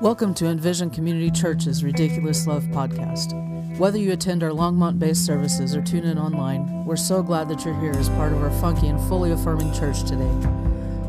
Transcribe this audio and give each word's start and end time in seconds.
Welcome 0.00 0.34
to 0.34 0.46
Envision 0.46 0.90
Community 0.90 1.30
Church's 1.30 1.84
Ridiculous 1.84 2.48
Love 2.48 2.64
podcast. 2.64 3.78
Whether 3.78 3.98
you 3.98 4.10
attend 4.10 4.42
our 4.42 4.50
Longmont 4.50 4.98
based 4.98 5.24
services 5.24 5.76
or 5.76 5.82
tune 5.82 6.02
in 6.02 6.18
online, 6.18 6.84
we're 6.84 6.96
so 6.96 7.22
glad 7.22 7.48
that 7.48 7.64
you're 7.64 7.78
here 7.78 7.92
as 7.92 8.08
part 8.08 8.32
of 8.32 8.42
our 8.42 8.50
funky 8.60 8.88
and 8.88 8.98
fully 9.08 9.30
affirming 9.30 9.72
church 9.72 10.02
today. 10.02 10.28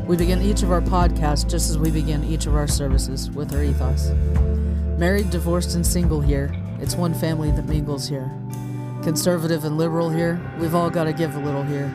We 0.06 0.16
begin 0.16 0.40
each 0.40 0.62
of 0.62 0.70
our 0.70 0.80
podcasts 0.80 1.50
just 1.50 1.68
as 1.68 1.76
we 1.76 1.90
begin 1.90 2.22
each 2.22 2.46
of 2.46 2.54
our 2.54 2.68
services 2.68 3.28
with 3.32 3.52
our 3.52 3.64
ethos. 3.64 4.10
Married, 4.96 5.30
divorced, 5.30 5.74
and 5.74 5.84
single 5.84 6.20
here, 6.20 6.54
it's 6.78 6.94
one 6.94 7.12
family 7.12 7.50
that 7.50 7.66
mingles 7.66 8.08
here. 8.08 8.30
Conservative 9.02 9.64
and 9.64 9.76
liberal 9.76 10.10
here, 10.10 10.40
we've 10.60 10.76
all 10.76 10.90
got 10.90 11.04
to 11.04 11.12
give 11.12 11.34
a 11.34 11.40
little 11.40 11.64
here. 11.64 11.88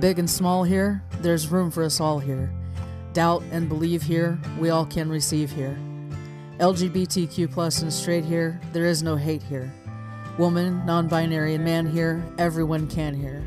Big 0.00 0.18
and 0.18 0.28
small 0.28 0.64
here, 0.64 1.02
there's 1.20 1.48
room 1.48 1.70
for 1.70 1.82
us 1.82 1.98
all 1.98 2.18
here. 2.18 2.52
Doubt 3.12 3.42
and 3.50 3.68
believe 3.68 4.02
here, 4.02 4.38
we 4.58 4.70
all 4.70 4.86
can 4.86 5.10
receive 5.10 5.50
here. 5.50 5.76
LGBTQ 6.58 7.52
plus 7.52 7.82
and 7.82 7.92
straight 7.92 8.24
here, 8.24 8.58
there 8.72 8.86
is 8.86 9.02
no 9.02 9.16
hate 9.16 9.42
here. 9.42 9.70
Woman, 10.38 10.84
non 10.86 11.08
binary, 11.08 11.54
and 11.54 11.64
man 11.64 11.86
here, 11.86 12.24
everyone 12.38 12.86
can 12.86 13.14
here. 13.14 13.44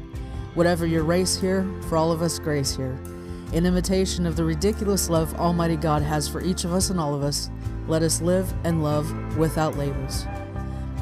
Whatever 0.53 0.85
your 0.85 1.03
race 1.03 1.35
here, 1.35 1.67
for 1.89 1.97
all 1.97 2.11
of 2.11 2.21
us, 2.21 2.37
grace 2.37 2.75
here. 2.75 2.99
In 3.53 3.65
imitation 3.65 4.27
of 4.27 4.35
the 4.35 4.43
ridiculous 4.43 5.09
love 5.09 5.33
Almighty 5.35 5.77
God 5.77 6.03
has 6.03 6.27
for 6.27 6.41
each 6.43 6.63
of 6.63 6.73
us 6.73 6.91
and 6.91 6.99
all 6.99 7.15
of 7.15 7.23
us, 7.23 7.49
let 7.87 8.03
us 8.03 8.21
live 8.21 8.53
and 8.63 8.83
love 8.83 9.37
without 9.37 9.77
labels. 9.77 10.25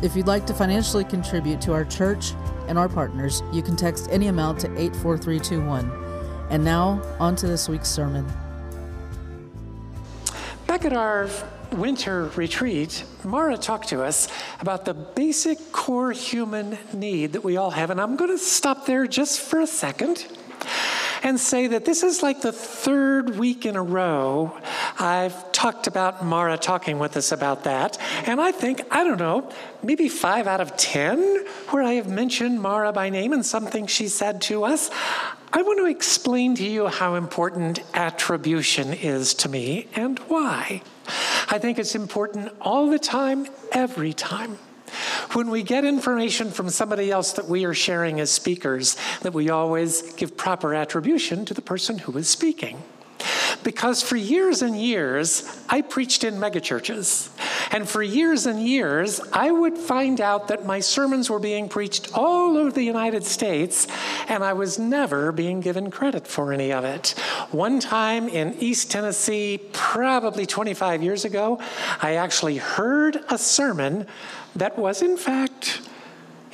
If 0.01 0.15
you'd 0.15 0.27
like 0.27 0.45
to 0.47 0.53
financially 0.53 1.03
contribute 1.03 1.59
to 1.61 1.73
our 1.73 1.85
church 1.85 2.33
and 2.67 2.77
our 2.77 2.89
partners, 2.89 3.43
you 3.51 3.61
can 3.61 3.75
text 3.75 4.07
any 4.09 4.27
amount 4.27 4.59
to 4.61 4.67
84321. 4.67 5.91
And 6.49 6.63
now, 6.63 7.01
on 7.19 7.35
to 7.37 7.47
this 7.47 7.67
week's 7.67 7.89
sermon. 7.89 8.25
Back 10.83 10.91
at 10.91 10.97
our 10.97 11.29
winter 11.71 12.25
retreat, 12.35 13.05
Mara 13.23 13.57
talked 13.57 13.87
to 13.87 14.03
us 14.03 14.27
about 14.59 14.83
the 14.83 14.93
basic 14.93 15.71
core 15.71 16.11
human 16.11 16.77
need 16.91 17.31
that 17.33 17.43
we 17.45 17.55
all 17.55 17.71
have. 17.71 17.89
And 17.89 18.01
I'm 18.01 18.17
going 18.17 18.31
to 18.31 18.37
stop 18.37 18.85
there 18.85 19.07
just 19.07 19.39
for 19.39 19.61
a 19.61 19.65
second 19.65 20.27
and 21.23 21.39
say 21.39 21.67
that 21.67 21.85
this 21.85 22.03
is 22.03 22.21
like 22.21 22.41
the 22.41 22.51
third 22.51 23.37
week 23.37 23.65
in 23.65 23.77
a 23.77 23.81
row 23.81 24.59
I've 24.99 25.53
talked 25.53 25.87
about 25.87 26.25
Mara 26.25 26.57
talking 26.57 26.99
with 26.99 27.15
us 27.15 27.31
about 27.31 27.63
that. 27.63 27.97
And 28.27 28.41
I 28.41 28.51
think, 28.51 28.81
I 28.91 29.05
don't 29.05 29.19
know, 29.19 29.49
maybe 29.81 30.09
five 30.09 30.47
out 30.47 30.59
of 30.59 30.75
10 30.75 31.45
where 31.69 31.81
I 31.81 31.93
have 31.93 32.09
mentioned 32.09 32.61
Mara 32.61 32.91
by 32.91 33.09
name 33.09 33.31
and 33.31 33.45
something 33.45 33.87
she 33.87 34.09
said 34.09 34.41
to 34.41 34.65
us. 34.65 34.91
I 35.55 35.61
want 35.61 35.77
to 35.77 35.85
explain 35.85 36.55
to 36.55 36.63
you 36.63 36.87
how 36.87 37.13
important 37.13 37.79
attribution 37.93 38.91
is 38.91 39.35
to 39.35 39.49
me 39.49 39.85
and 39.95 40.17
why. 40.27 40.81
I 41.47 41.59
think 41.59 41.77
it's 41.77 41.93
important 41.93 42.51
all 42.59 42.89
the 42.89 42.97
time, 42.97 43.45
every 43.71 44.13
time. 44.13 44.57
When 45.33 45.51
we 45.51 45.61
get 45.61 45.85
information 45.85 46.49
from 46.49 46.71
somebody 46.71 47.11
else 47.11 47.33
that 47.33 47.47
we 47.47 47.65
are 47.65 47.73
sharing 47.75 48.19
as 48.19 48.31
speakers, 48.31 48.97
that 49.21 49.33
we 49.33 49.51
always 49.51 50.13
give 50.13 50.35
proper 50.35 50.73
attribution 50.73 51.45
to 51.45 51.53
the 51.53 51.61
person 51.61 51.99
who 51.99 52.17
is 52.17 52.27
speaking. 52.27 52.81
Because 53.63 54.01
for 54.01 54.15
years 54.15 54.61
and 54.61 54.79
years, 54.79 55.63
I 55.69 55.81
preached 55.81 56.23
in 56.23 56.35
megachurches. 56.35 57.29
And 57.73 57.87
for 57.87 58.03
years 58.03 58.45
and 58.45 58.61
years, 58.61 59.19
I 59.31 59.51
would 59.51 59.77
find 59.77 60.21
out 60.21 60.49
that 60.49 60.65
my 60.65 60.79
sermons 60.79 61.29
were 61.29 61.39
being 61.39 61.69
preached 61.69 62.11
all 62.13 62.57
over 62.57 62.71
the 62.71 62.83
United 62.83 63.23
States, 63.23 63.87
and 64.27 64.43
I 64.43 64.53
was 64.53 64.77
never 64.77 65.31
being 65.31 65.61
given 65.61 65.89
credit 65.89 66.27
for 66.27 66.53
any 66.53 66.71
of 66.71 66.83
it. 66.83 67.09
One 67.51 67.79
time 67.79 68.27
in 68.27 68.53
East 68.59 68.91
Tennessee, 68.91 69.59
probably 69.71 70.45
25 70.45 71.01
years 71.01 71.25
ago, 71.25 71.59
I 72.01 72.15
actually 72.15 72.57
heard 72.57 73.23
a 73.29 73.37
sermon 73.37 74.07
that 74.55 74.77
was, 74.77 75.01
in 75.01 75.17
fact, 75.17 75.81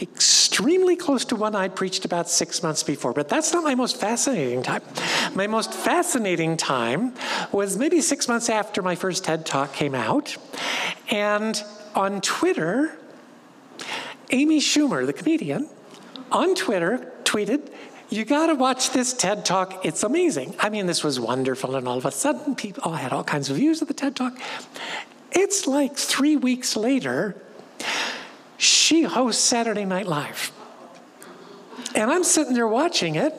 extremely 0.01 0.95
close 0.95 1.25
to 1.25 1.35
one 1.35 1.55
I'd 1.55 1.75
preached 1.75 2.05
about 2.05 2.29
six 2.29 2.63
months 2.63 2.83
before. 2.83 3.13
But 3.13 3.29
that's 3.29 3.53
not 3.53 3.63
my 3.63 3.75
most 3.75 3.99
fascinating 3.99 4.63
time. 4.63 4.81
My 5.35 5.47
most 5.47 5.73
fascinating 5.73 6.57
time 6.57 7.13
was 7.51 7.77
maybe 7.77 8.01
six 8.01 8.27
months 8.27 8.49
after 8.49 8.81
my 8.81 8.95
first 8.95 9.23
TED 9.23 9.45
Talk 9.45 9.73
came 9.73 9.95
out. 9.95 10.35
And 11.09 11.61
on 11.95 12.21
Twitter, 12.21 12.97
Amy 14.31 14.59
Schumer, 14.59 15.05
the 15.05 15.13
comedian, 15.13 15.69
on 16.31 16.55
Twitter 16.55 17.11
tweeted, 17.23 17.71
you 18.09 18.25
got 18.25 18.47
to 18.47 18.55
watch 18.55 18.91
this 18.91 19.13
TED 19.13 19.45
Talk. 19.45 19.85
It's 19.85 20.03
amazing. 20.03 20.55
I 20.59 20.69
mean, 20.69 20.87
this 20.87 21.03
was 21.03 21.19
wonderful. 21.19 21.75
And 21.75 21.87
all 21.87 21.97
of 21.97 22.05
a 22.05 22.11
sudden, 22.11 22.55
people 22.55 22.83
all 22.83 22.93
had 22.93 23.13
all 23.13 23.23
kinds 23.23 23.49
of 23.49 23.57
views 23.57 23.81
of 23.81 23.87
the 23.87 23.93
TED 23.93 24.15
Talk. 24.15 24.37
It's 25.31 25.67
like 25.67 25.95
three 25.95 26.35
weeks 26.35 26.75
later, 26.75 27.35
she 28.57 29.03
hosts 29.03 29.43
Saturday 29.43 29.85
Night 29.85 30.07
Live. 30.07 30.51
And 31.93 32.11
I'm 32.11 32.23
sitting 32.23 32.53
there 32.53 32.67
watching 32.67 33.15
it, 33.15 33.33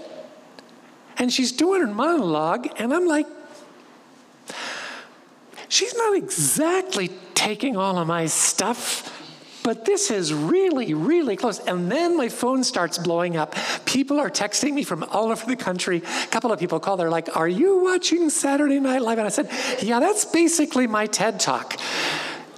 and 1.20 1.30
she's 1.30 1.52
doing 1.52 1.82
her 1.82 1.86
monologue, 1.86 2.66
and 2.78 2.94
I'm 2.94 3.06
like, 3.06 3.26
she's 5.68 5.94
not 5.94 6.16
exactly 6.16 7.10
taking 7.34 7.76
all 7.76 7.98
of 7.98 8.06
my 8.08 8.24
stuff, 8.24 9.18
but 9.62 9.84
this 9.84 10.10
is 10.10 10.32
really, 10.32 10.94
really 10.94 11.36
close. 11.36 11.58
And 11.60 11.92
then 11.92 12.16
my 12.16 12.30
phone 12.30 12.64
starts 12.64 12.96
blowing 12.96 13.36
up. 13.36 13.54
People 13.84 14.18
are 14.18 14.30
texting 14.30 14.72
me 14.72 14.82
from 14.82 15.04
all 15.04 15.30
over 15.30 15.44
the 15.44 15.56
country. 15.56 15.98
A 15.98 16.26
couple 16.28 16.50
of 16.52 16.58
people 16.58 16.80
call, 16.80 16.96
they're 16.96 17.10
like, 17.10 17.36
Are 17.36 17.48
you 17.48 17.84
watching 17.84 18.30
Saturday 18.30 18.80
Night 18.80 19.02
Live? 19.02 19.18
And 19.18 19.26
I 19.26 19.30
said, 19.30 19.50
Yeah, 19.82 20.00
that's 20.00 20.24
basically 20.24 20.86
my 20.86 21.04
TED 21.04 21.38
Talk 21.38 21.76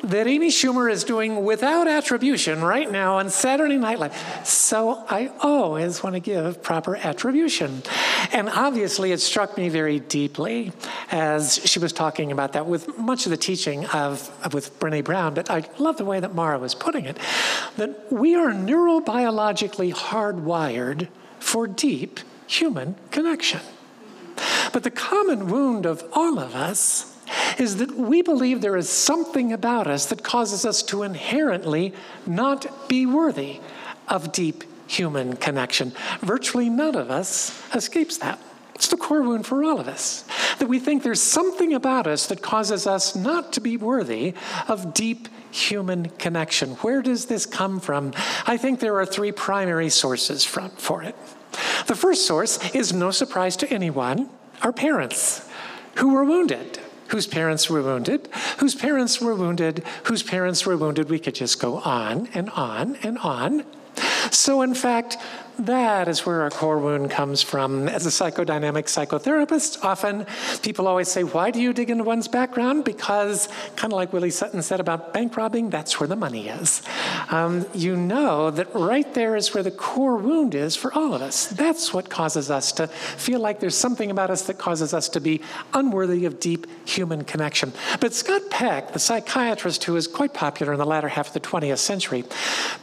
that 0.02 0.26
Amy 0.26 0.48
Schumer 0.48 0.90
is 0.90 1.04
doing 1.04 1.44
without 1.44 1.86
attribution 1.86 2.60
right 2.60 2.90
now 2.90 3.18
on 3.18 3.30
Saturday 3.30 3.76
Night 3.76 3.98
Live. 3.98 4.16
So 4.44 5.04
I 5.08 5.30
always 5.40 6.02
want 6.02 6.14
to 6.14 6.20
give 6.20 6.62
proper 6.62 6.96
attribution. 6.96 7.82
And 8.32 8.48
obviously, 8.48 9.12
it 9.12 9.20
struck 9.20 9.56
me 9.56 9.68
very 9.68 10.00
deeply 10.00 10.72
as 11.10 11.60
she 11.64 11.78
was 11.78 11.92
talking 11.92 12.32
about 12.32 12.54
that 12.54 12.66
with 12.66 12.98
much 12.98 13.26
of 13.26 13.30
the 13.30 13.36
teaching 13.36 13.86
of, 13.86 14.52
with 14.52 14.78
Brene 14.80 15.04
Brown, 15.04 15.34
but 15.34 15.50
I 15.50 15.64
love 15.78 15.98
the 15.98 16.04
way 16.04 16.18
that 16.18 16.34
Mara 16.34 16.58
was 16.58 16.74
putting 16.74 17.04
it 17.04 17.18
that 17.76 18.12
we 18.12 18.34
are 18.34 18.50
neurobiologically 18.50 19.94
hardwired 19.94 21.08
for 21.38 21.66
deep 21.66 22.20
human 22.46 22.96
connection. 23.10 23.60
But 24.72 24.82
the 24.82 24.90
common 24.90 25.48
wound 25.48 25.86
of 25.86 26.04
all 26.12 26.38
of 26.38 26.54
us 26.54 27.11
is 27.58 27.76
that 27.78 27.94
we 27.96 28.22
believe 28.22 28.60
there 28.60 28.76
is 28.76 28.88
something 28.88 29.52
about 29.52 29.86
us 29.86 30.06
that 30.06 30.22
causes 30.22 30.64
us 30.64 30.82
to 30.84 31.02
inherently 31.02 31.94
not 32.26 32.88
be 32.88 33.06
worthy 33.06 33.60
of 34.08 34.32
deep 34.32 34.64
human 34.86 35.36
connection. 35.36 35.92
Virtually 36.20 36.68
none 36.68 36.94
of 36.94 37.10
us 37.10 37.62
escapes 37.74 38.18
that. 38.18 38.38
It's 38.74 38.88
the 38.88 38.96
core 38.96 39.22
wound 39.22 39.46
for 39.46 39.62
all 39.64 39.78
of 39.78 39.88
us. 39.88 40.24
That 40.58 40.68
we 40.68 40.78
think 40.78 41.02
there's 41.02 41.22
something 41.22 41.72
about 41.72 42.06
us 42.06 42.26
that 42.26 42.42
causes 42.42 42.86
us 42.86 43.14
not 43.14 43.52
to 43.52 43.60
be 43.60 43.76
worthy 43.76 44.34
of 44.66 44.92
deep 44.92 45.28
human 45.50 46.08
connection. 46.10 46.70
Where 46.76 47.02
does 47.02 47.26
this 47.26 47.46
come 47.46 47.78
from? 47.78 48.12
I 48.46 48.56
think 48.56 48.80
there 48.80 48.96
are 48.98 49.06
three 49.06 49.32
primary 49.32 49.88
sources 49.88 50.44
for 50.44 51.02
it. 51.02 51.14
The 51.86 51.94
first 51.94 52.26
source 52.26 52.74
is 52.74 52.92
no 52.92 53.10
surprise 53.10 53.56
to 53.58 53.70
anyone 53.70 54.30
our 54.62 54.72
parents 54.72 55.48
who 55.96 56.14
were 56.14 56.24
wounded 56.24 56.78
whose 57.12 57.26
parents 57.26 57.68
were 57.68 57.82
wounded, 57.82 58.26
whose 58.58 58.74
parents 58.74 59.20
were 59.20 59.34
wounded, 59.34 59.84
whose 60.04 60.22
parents 60.22 60.64
were 60.64 60.76
wounded. 60.78 61.10
We 61.10 61.18
could 61.18 61.34
just 61.34 61.60
go 61.60 61.76
on 61.76 62.26
and 62.32 62.48
on 62.50 62.96
and 63.02 63.18
on. 63.18 63.64
So, 64.30 64.62
in 64.62 64.74
fact, 64.74 65.18
that 65.58 66.08
is 66.08 66.24
where 66.24 66.42
our 66.42 66.50
core 66.50 66.78
wound 66.78 67.10
comes 67.10 67.42
from. 67.42 67.88
As 67.88 68.06
a 68.06 68.08
psychodynamic 68.08 68.84
psychotherapist, 68.84 69.84
often 69.84 70.26
people 70.62 70.88
always 70.88 71.08
say, 71.08 71.24
Why 71.24 71.50
do 71.50 71.60
you 71.60 71.72
dig 71.72 71.90
into 71.90 72.04
one's 72.04 72.26
background? 72.28 72.84
Because, 72.84 73.48
kind 73.76 73.92
of 73.92 73.96
like 73.96 74.12
Willie 74.12 74.30
Sutton 74.30 74.62
said 74.62 74.80
about 74.80 75.12
bank 75.12 75.36
robbing, 75.36 75.70
that's 75.70 76.00
where 76.00 76.06
the 76.06 76.16
money 76.16 76.48
is. 76.48 76.82
Um, 77.30 77.66
you 77.74 77.96
know 77.96 78.50
that 78.50 78.74
right 78.74 79.12
there 79.14 79.36
is 79.36 79.52
where 79.52 79.62
the 79.62 79.70
core 79.70 80.16
wound 80.16 80.54
is 80.54 80.74
for 80.74 80.92
all 80.94 81.14
of 81.14 81.22
us. 81.22 81.48
That's 81.48 81.92
what 81.92 82.08
causes 82.08 82.50
us 82.50 82.72
to 82.72 82.86
feel 82.86 83.40
like 83.40 83.60
there's 83.60 83.76
something 83.76 84.10
about 84.10 84.30
us 84.30 84.42
that 84.46 84.58
causes 84.58 84.94
us 84.94 85.08
to 85.10 85.20
be 85.20 85.42
unworthy 85.74 86.24
of 86.24 86.40
deep 86.40 86.66
human 86.88 87.24
connection. 87.24 87.72
But 88.00 88.14
Scott 88.14 88.42
Peck, 88.50 88.92
the 88.92 88.98
psychiatrist 88.98 89.84
who 89.84 89.92
was 89.92 90.06
quite 90.06 90.32
popular 90.32 90.72
in 90.72 90.78
the 90.78 90.86
latter 90.86 91.08
half 91.08 91.28
of 91.28 91.34
the 91.34 91.40
20th 91.40 91.78
century, 91.78 92.24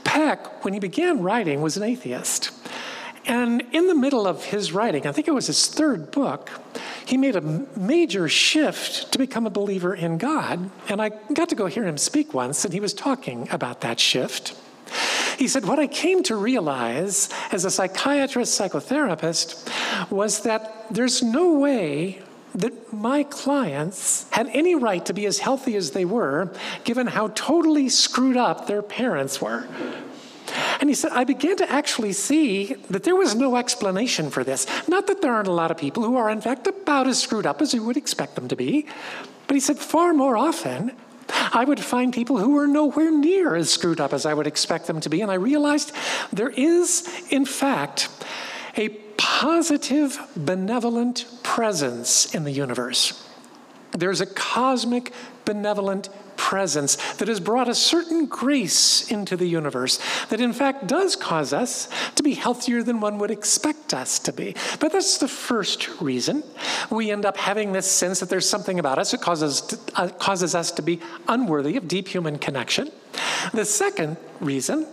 Peck, 0.04 0.63
when 0.63 0.74
he 0.74 0.80
began 0.80 1.21
writing, 1.21 1.62
was 1.62 1.75
an 1.75 1.83
atheist. 1.83 2.51
And 3.25 3.63
in 3.73 3.88
the 3.88 3.95
middle 3.95 4.25
of 4.25 4.45
his 4.45 4.71
writing, 4.71 5.06
I 5.06 5.11
think 5.11 5.27
it 5.27 5.33
was 5.33 5.47
his 5.47 5.67
third 5.67 6.11
book, 6.11 6.50
he 7.06 7.17
made 7.17 7.35
a 7.35 7.41
major 7.77 8.27
shift 8.27 9.11
to 9.11 9.19
become 9.19 9.45
a 9.45 9.50
believer 9.50 9.94
in 9.94 10.17
God. 10.17 10.69
And 10.89 11.01
I 11.01 11.09
got 11.33 11.50
to 11.50 11.56
go 11.56 11.67
hear 11.67 11.85
him 11.85 11.97
speak 11.97 12.33
once, 12.33 12.65
and 12.65 12.73
he 12.73 12.79
was 12.79 12.94
talking 12.94 13.47
about 13.51 13.81
that 13.81 14.00
shift. 14.00 14.56
He 15.38 15.47
said, 15.47 15.65
What 15.65 15.79
I 15.79 15.88
came 15.88 16.23
to 16.23 16.35
realize 16.35 17.29
as 17.51 17.65
a 17.65 17.71
psychiatrist, 17.71 18.59
psychotherapist, 18.59 20.11
was 20.11 20.41
that 20.44 20.88
there's 20.89 21.21
no 21.21 21.53
way 21.53 22.21
that 22.56 22.91
my 22.91 23.23
clients 23.23 24.27
had 24.31 24.47
any 24.53 24.75
right 24.75 25.06
to 25.06 25.13
be 25.13 25.25
as 25.25 25.39
healthy 25.39 25.75
as 25.75 25.91
they 25.91 26.03
were, 26.03 26.51
given 26.83 27.07
how 27.07 27.27
totally 27.29 27.89
screwed 27.89 28.38
up 28.38 28.67
their 28.67 28.81
parents 28.81 29.39
were. 29.39 29.67
And 30.80 30.90
he 30.90 30.96
said, 30.96 31.12
I 31.12 31.26
began 31.26 31.58
to 31.58 31.70
actually 31.70 32.14
see 32.14 32.74
that 32.90 33.04
there 33.04 33.16
was 33.16 33.36
no 33.36 33.58
explanation 33.58 34.30
for 34.30 34.44
this. 34.44 34.66
Not 34.88 35.08
that 35.08 35.22
there 35.22 35.34
aren't 35.34 35.50
a 35.50 35.54
lot 35.54 35.72
of 35.72 35.78
people 35.78 36.04
who 36.04 36.16
are, 36.16 36.30
in 36.30 36.40
fact, 36.40 36.68
about 36.68 37.08
as 37.08 37.22
screwed 37.22 37.46
up 37.46 37.62
as 37.62 37.74
you 37.74 37.84
would 37.84 37.98
expect 37.98 38.36
them 38.36 38.48
to 38.48 38.56
be, 38.56 38.88
but 39.48 39.56
he 39.56 39.60
said, 39.60 39.78
far 39.78 40.14
more 40.14 40.38
often, 40.38 40.92
I 41.54 41.66
would 41.66 41.80
find 41.80 42.14
people 42.14 42.38
who 42.38 42.52
were 42.52 42.68
nowhere 42.68 43.12
near 43.12 43.56
as 43.56 43.70
screwed 43.70 44.00
up 44.00 44.14
as 44.14 44.26
I 44.26 44.34
would 44.34 44.48
expect 44.48 44.88
them 44.88 45.00
to 45.02 45.10
be. 45.10 45.22
And 45.22 45.30
I 45.30 45.36
realized 45.36 45.92
there 46.31 46.50
is, 46.50 47.08
in 47.30 47.46
fact, 47.46 48.10
a 48.78 48.90
positive, 49.18 50.20
benevolent 50.36 51.26
presence 51.44 52.34
in 52.34 52.46
the 52.46 52.52
universe. 52.52 53.28
There's 53.92 54.22
a 54.22 54.26
cosmic, 54.26 55.12
benevolent 55.46 56.10
presence 56.50 56.96
that 57.18 57.28
has 57.28 57.40
brought 57.40 57.69
a 57.69 57.75
certain 57.75 58.25
grace 58.25 59.12
into 59.12 59.38
the 59.38 59.46
universe 59.46 60.00
that, 60.30 60.42
in 60.42 60.51
fact, 60.51 60.88
does 60.88 61.16
cause 61.16 61.54
us 61.54 61.88
to 62.16 62.24
be 62.24 62.34
healthier 62.34 62.81
than 62.81 63.00
one 63.00 63.19
would 63.19 63.30
expect 63.30 63.94
us 63.94 64.18
to 64.18 64.34
be. 64.34 64.56
But 64.80 64.92
that's 64.92 65.19
the 65.19 65.28
first 65.28 66.01
reason. 66.01 66.44
We 66.90 67.12
end 67.12 67.24
up 67.24 67.38
having 67.38 67.72
this 67.72 67.86
sense 67.86 68.19
that 68.19 68.30
there's 68.30 68.50
something 68.50 68.80
about 68.80 68.98
us 68.98 69.12
that 69.12 69.22
causes, 69.22 69.78
uh, 69.94 70.07
causes 70.07 70.56
us 70.56 70.72
to 70.72 70.81
be 70.81 71.00
unworthy 71.28 71.78
of 71.78 71.88
deep 71.88 72.07
human 72.07 72.40
connection. 72.40 72.90
The 73.54 73.66
second 73.66 74.18
reason 74.40 74.88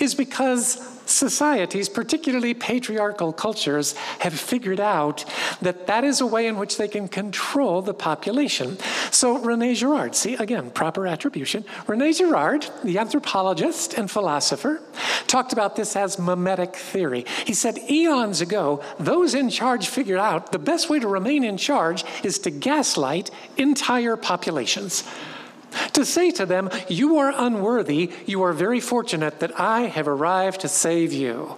is 0.00 0.16
because 0.16 0.97
societies, 1.08 1.88
particularly 1.88 2.54
patriarchal 2.54 3.32
cultures, 3.32 3.96
have 4.20 4.34
figured 4.34 4.80
out 4.80 5.24
that 5.62 5.86
that 5.86 6.04
is 6.04 6.20
a 6.20 6.26
way 6.26 6.46
in 6.46 6.58
which 6.58 6.76
they 6.76 6.88
can 6.88 7.08
control 7.08 7.82
the 7.82 7.94
population. 7.94 8.78
So 9.10 9.38
Rene 9.38 9.74
Girard, 9.74 10.14
see 10.14 10.34
again, 10.34 10.70
proper 10.70 11.06
attribution. 11.06 11.64
Rene 11.86 12.12
Girard, 12.12 12.66
the 12.84 12.98
anthropologist 12.98 13.94
and 13.94 14.10
philosopher, 14.10 14.80
talked 15.26 15.52
about 15.52 15.76
this 15.76 15.96
as 15.96 16.18
mimetic 16.18 16.76
theory. 16.76 17.24
He 17.46 17.54
said 17.54 17.78
eons 17.90 18.40
ago, 18.40 18.82
those 18.98 19.34
in 19.34 19.50
charge 19.50 19.88
figured 19.88 20.18
out 20.18 20.52
the 20.52 20.58
best 20.58 20.90
way 20.90 20.98
to 20.98 21.08
remain 21.08 21.44
in 21.44 21.56
charge 21.56 22.04
is 22.22 22.38
to 22.40 22.50
gaslight 22.50 23.30
entire 23.56 24.16
populations. 24.16 25.04
To 25.94 26.04
say 26.04 26.30
to 26.32 26.46
them, 26.46 26.70
You 26.88 27.18
are 27.18 27.32
unworthy, 27.36 28.10
you 28.26 28.42
are 28.42 28.52
very 28.52 28.80
fortunate 28.80 29.40
that 29.40 29.58
I 29.58 29.82
have 29.82 30.08
arrived 30.08 30.60
to 30.60 30.68
save 30.68 31.12
you. 31.12 31.56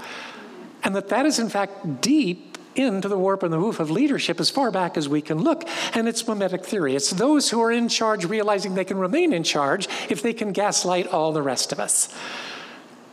And 0.83 0.95
that 0.97 1.09
that 1.09 1.27
is, 1.27 1.39
in 1.39 1.49
fact, 1.49 2.01
deep 2.01 2.51
into 2.75 3.09
the 3.09 3.19
warp 3.19 3.43
and 3.43 3.53
the 3.53 3.59
woof 3.59 3.81
of 3.81 3.91
leadership 3.91 4.41
as 4.41 4.51
far 4.51 4.71
back 4.71 4.97
as 4.97 5.09
we 5.09 5.21
can 5.21 5.43
look. 5.43 5.69
And 5.95 6.09
it's 6.09 6.27
mimetic 6.27 6.65
theory. 6.65 6.95
It's 6.95 7.11
those 7.11 7.51
who 7.51 7.61
are 7.61 7.73
in 7.73 7.89
charge 7.89 8.25
realizing 8.25 8.75
they 8.75 8.85
can 8.85 8.99
remain 8.99 9.33
in 9.33 9.43
charge 9.43 9.89
if 10.09 10.23
they 10.23 10.33
can 10.33 10.53
gaslight 10.53 11.07
all 11.09 11.33
the 11.33 11.43
rest 11.43 11.73
of 11.73 11.81
us. 11.81 12.15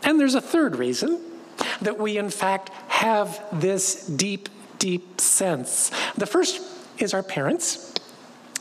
And 0.03 0.19
there's 0.19 0.35
a 0.35 0.41
third 0.41 0.75
reason 0.75 1.19
that 1.81 1.97
we, 1.99 2.17
in 2.17 2.29
fact, 2.29 2.69
have 2.87 3.43
this 3.51 4.05
deep, 4.05 4.49
deep 4.79 5.19
sense. 5.19 5.91
The 6.15 6.27
first 6.27 6.61
is 6.99 7.13
our 7.13 7.23
parents. 7.23 7.93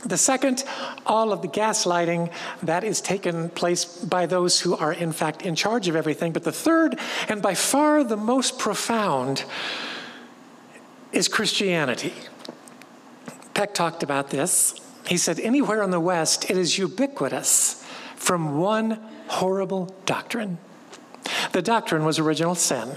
The 0.04 0.18
second, 0.18 0.64
all 1.04 1.32
of 1.32 1.42
the 1.42 1.48
gaslighting 1.48 2.30
that 2.62 2.84
is 2.84 3.00
taken 3.00 3.48
place 3.50 3.84
by 3.84 4.26
those 4.26 4.60
who 4.60 4.76
are, 4.76 4.92
in 4.92 5.12
fact, 5.12 5.42
in 5.42 5.54
charge 5.54 5.88
of 5.88 5.96
everything. 5.96 6.32
But 6.32 6.44
the 6.44 6.52
third, 6.52 6.98
and 7.28 7.42
by 7.42 7.54
far 7.54 8.04
the 8.04 8.16
most 8.16 8.58
profound, 8.58 9.44
is 11.12 11.28
Christianity. 11.28 12.12
Peck 13.54 13.74
talked 13.74 14.02
about 14.02 14.30
this. 14.30 14.74
He 15.06 15.16
said, 15.16 15.40
Anywhere 15.40 15.82
in 15.82 15.90
the 15.90 16.00
West, 16.00 16.50
it 16.50 16.58
is 16.58 16.78
ubiquitous 16.78 17.82
from 18.16 18.58
one 18.58 19.00
horrible 19.28 19.94
doctrine. 20.04 20.58
The 21.52 21.62
doctrine 21.62 22.04
was 22.04 22.18
original 22.18 22.54
sin 22.54 22.96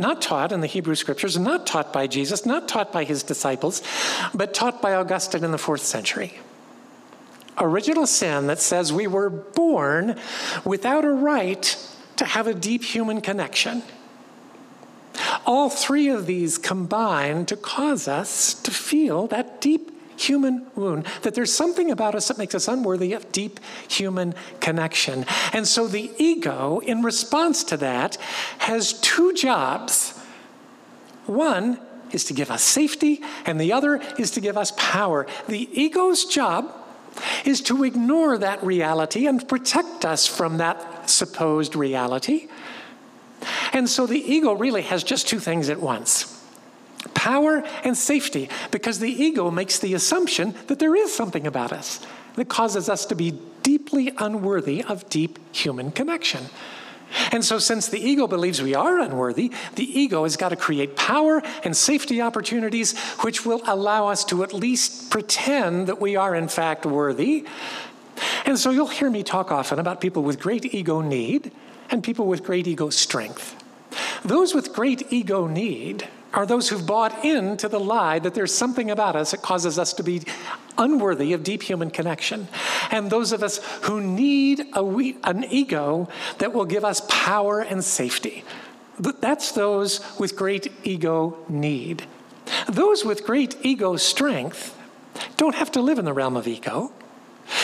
not 0.00 0.22
taught 0.22 0.50
in 0.50 0.60
the 0.60 0.66
Hebrew 0.66 0.94
scriptures, 0.94 1.38
not 1.38 1.66
taught 1.66 1.92
by 1.92 2.06
Jesus, 2.06 2.44
not 2.44 2.68
taught 2.68 2.92
by 2.92 3.04
his 3.04 3.22
disciples, 3.22 3.82
but 4.34 4.54
taught 4.54 4.82
by 4.82 4.94
Augustine 4.94 5.44
in 5.44 5.52
the 5.52 5.58
fourth 5.58 5.82
century. 5.82 6.38
Original 7.58 8.06
sin 8.06 8.46
that 8.46 8.58
says 8.58 8.92
we 8.92 9.06
were 9.06 9.28
born 9.28 10.18
without 10.64 11.04
a 11.04 11.10
right 11.10 11.76
to 12.16 12.24
have 12.24 12.46
a 12.46 12.54
deep 12.54 12.82
human 12.82 13.20
connection. 13.20 13.82
All 15.44 15.68
three 15.68 16.08
of 16.08 16.26
these 16.26 16.58
combine 16.58 17.44
to 17.46 17.56
cause 17.56 18.08
us 18.08 18.54
to 18.54 18.70
feel 18.70 19.26
that 19.28 19.60
deep 19.60 19.99
human 20.28 20.66
wound, 20.74 21.06
that 21.22 21.34
there's 21.34 21.52
something 21.52 21.90
about 21.90 22.14
us 22.14 22.28
that 22.28 22.38
makes 22.38 22.54
us 22.54 22.68
unworthy 22.68 23.12
of 23.12 23.30
deep 23.32 23.60
human 23.88 24.34
connection. 24.60 25.24
And 25.52 25.66
so 25.66 25.86
the 25.86 26.10
ego, 26.18 26.80
in 26.80 27.02
response 27.02 27.64
to 27.64 27.76
that, 27.78 28.16
has 28.58 28.94
two 29.00 29.32
jobs. 29.34 30.18
One 31.26 31.78
is 32.12 32.24
to 32.24 32.34
give 32.34 32.50
us 32.50 32.62
safety, 32.62 33.22
and 33.46 33.60
the 33.60 33.72
other 33.72 33.96
is 34.18 34.32
to 34.32 34.40
give 34.40 34.56
us 34.56 34.72
power. 34.76 35.26
The 35.48 35.68
ego's 35.80 36.24
job 36.24 36.74
is 37.44 37.60
to 37.62 37.84
ignore 37.84 38.38
that 38.38 38.62
reality 38.62 39.26
and 39.26 39.46
protect 39.48 40.04
us 40.04 40.26
from 40.26 40.58
that 40.58 41.10
supposed 41.10 41.76
reality. 41.76 42.48
And 43.72 43.88
so 43.88 44.06
the 44.06 44.18
ego 44.18 44.52
really 44.52 44.82
has 44.82 45.02
just 45.02 45.28
two 45.28 45.38
things 45.38 45.68
at 45.68 45.80
once 45.80 46.39
power 47.14 47.62
and 47.84 47.96
safety, 47.96 48.48
because 48.70 48.98
the 48.98 49.10
ego 49.10 49.50
makes 49.50 49.78
the 49.78 49.94
assumption 49.94 50.54
that 50.66 50.78
there 50.78 50.94
is 50.94 51.14
something 51.14 51.46
about 51.46 51.72
us 51.72 52.04
that 52.36 52.48
causes 52.48 52.88
us 52.88 53.06
to 53.06 53.14
be 53.14 53.38
deeply 53.62 54.12
unworthy 54.18 54.82
of 54.82 55.08
deep 55.08 55.38
human 55.54 55.90
connection. 55.90 56.46
And 57.32 57.44
so, 57.44 57.58
since 57.58 57.88
the 57.88 57.98
ego 57.98 58.28
believes 58.28 58.62
we 58.62 58.74
are 58.74 59.00
unworthy, 59.00 59.50
the 59.74 60.00
ego 60.00 60.22
has 60.22 60.36
got 60.36 60.50
to 60.50 60.56
create 60.56 60.96
power 60.96 61.42
and 61.64 61.76
safety 61.76 62.22
opportunities 62.22 62.96
which 63.22 63.44
will 63.44 63.62
allow 63.66 64.06
us 64.06 64.24
to 64.26 64.44
at 64.44 64.52
least 64.52 65.10
pretend 65.10 65.88
that 65.88 66.00
we 66.00 66.14
are, 66.14 66.36
in 66.36 66.46
fact, 66.46 66.86
worthy. 66.86 67.46
And 68.46 68.58
so, 68.58 68.70
you'll 68.70 68.86
hear 68.86 69.10
me 69.10 69.24
talk 69.24 69.50
often 69.50 69.80
about 69.80 70.00
people 70.00 70.22
with 70.22 70.38
great 70.38 70.72
ego 70.72 71.00
need 71.00 71.50
and 71.90 72.04
people 72.04 72.26
with 72.26 72.44
great 72.44 72.68
ego 72.68 72.90
strength. 72.90 73.56
Those 74.24 74.54
with 74.54 74.72
great 74.72 75.12
ego 75.12 75.48
need 75.48 76.06
are 76.32 76.46
those 76.46 76.68
who've 76.68 76.86
bought 76.86 77.24
into 77.24 77.68
the 77.68 77.80
lie 77.80 78.18
that 78.18 78.34
there's 78.34 78.54
something 78.54 78.90
about 78.90 79.16
us 79.16 79.32
that 79.32 79.42
causes 79.42 79.78
us 79.78 79.92
to 79.94 80.02
be 80.02 80.22
unworthy 80.78 81.32
of 81.32 81.42
deep 81.42 81.62
human 81.62 81.90
connection. 81.90 82.48
And 82.90 83.10
those 83.10 83.32
of 83.32 83.42
us 83.42 83.60
who 83.82 84.00
need 84.00 84.60
a, 84.74 85.14
an 85.24 85.44
ego 85.44 86.08
that 86.38 86.52
will 86.52 86.64
give 86.64 86.84
us 86.84 87.02
power 87.08 87.60
and 87.60 87.82
safety. 87.84 88.44
That's 88.98 89.52
those 89.52 90.00
with 90.18 90.36
great 90.36 90.70
ego 90.84 91.38
need. 91.48 92.04
Those 92.68 93.04
with 93.04 93.24
great 93.24 93.56
ego 93.62 93.96
strength 93.96 94.76
don't 95.36 95.54
have 95.54 95.72
to 95.72 95.82
live 95.82 95.98
in 95.98 96.04
the 96.04 96.12
realm 96.12 96.36
of 96.36 96.46
ego 96.46 96.92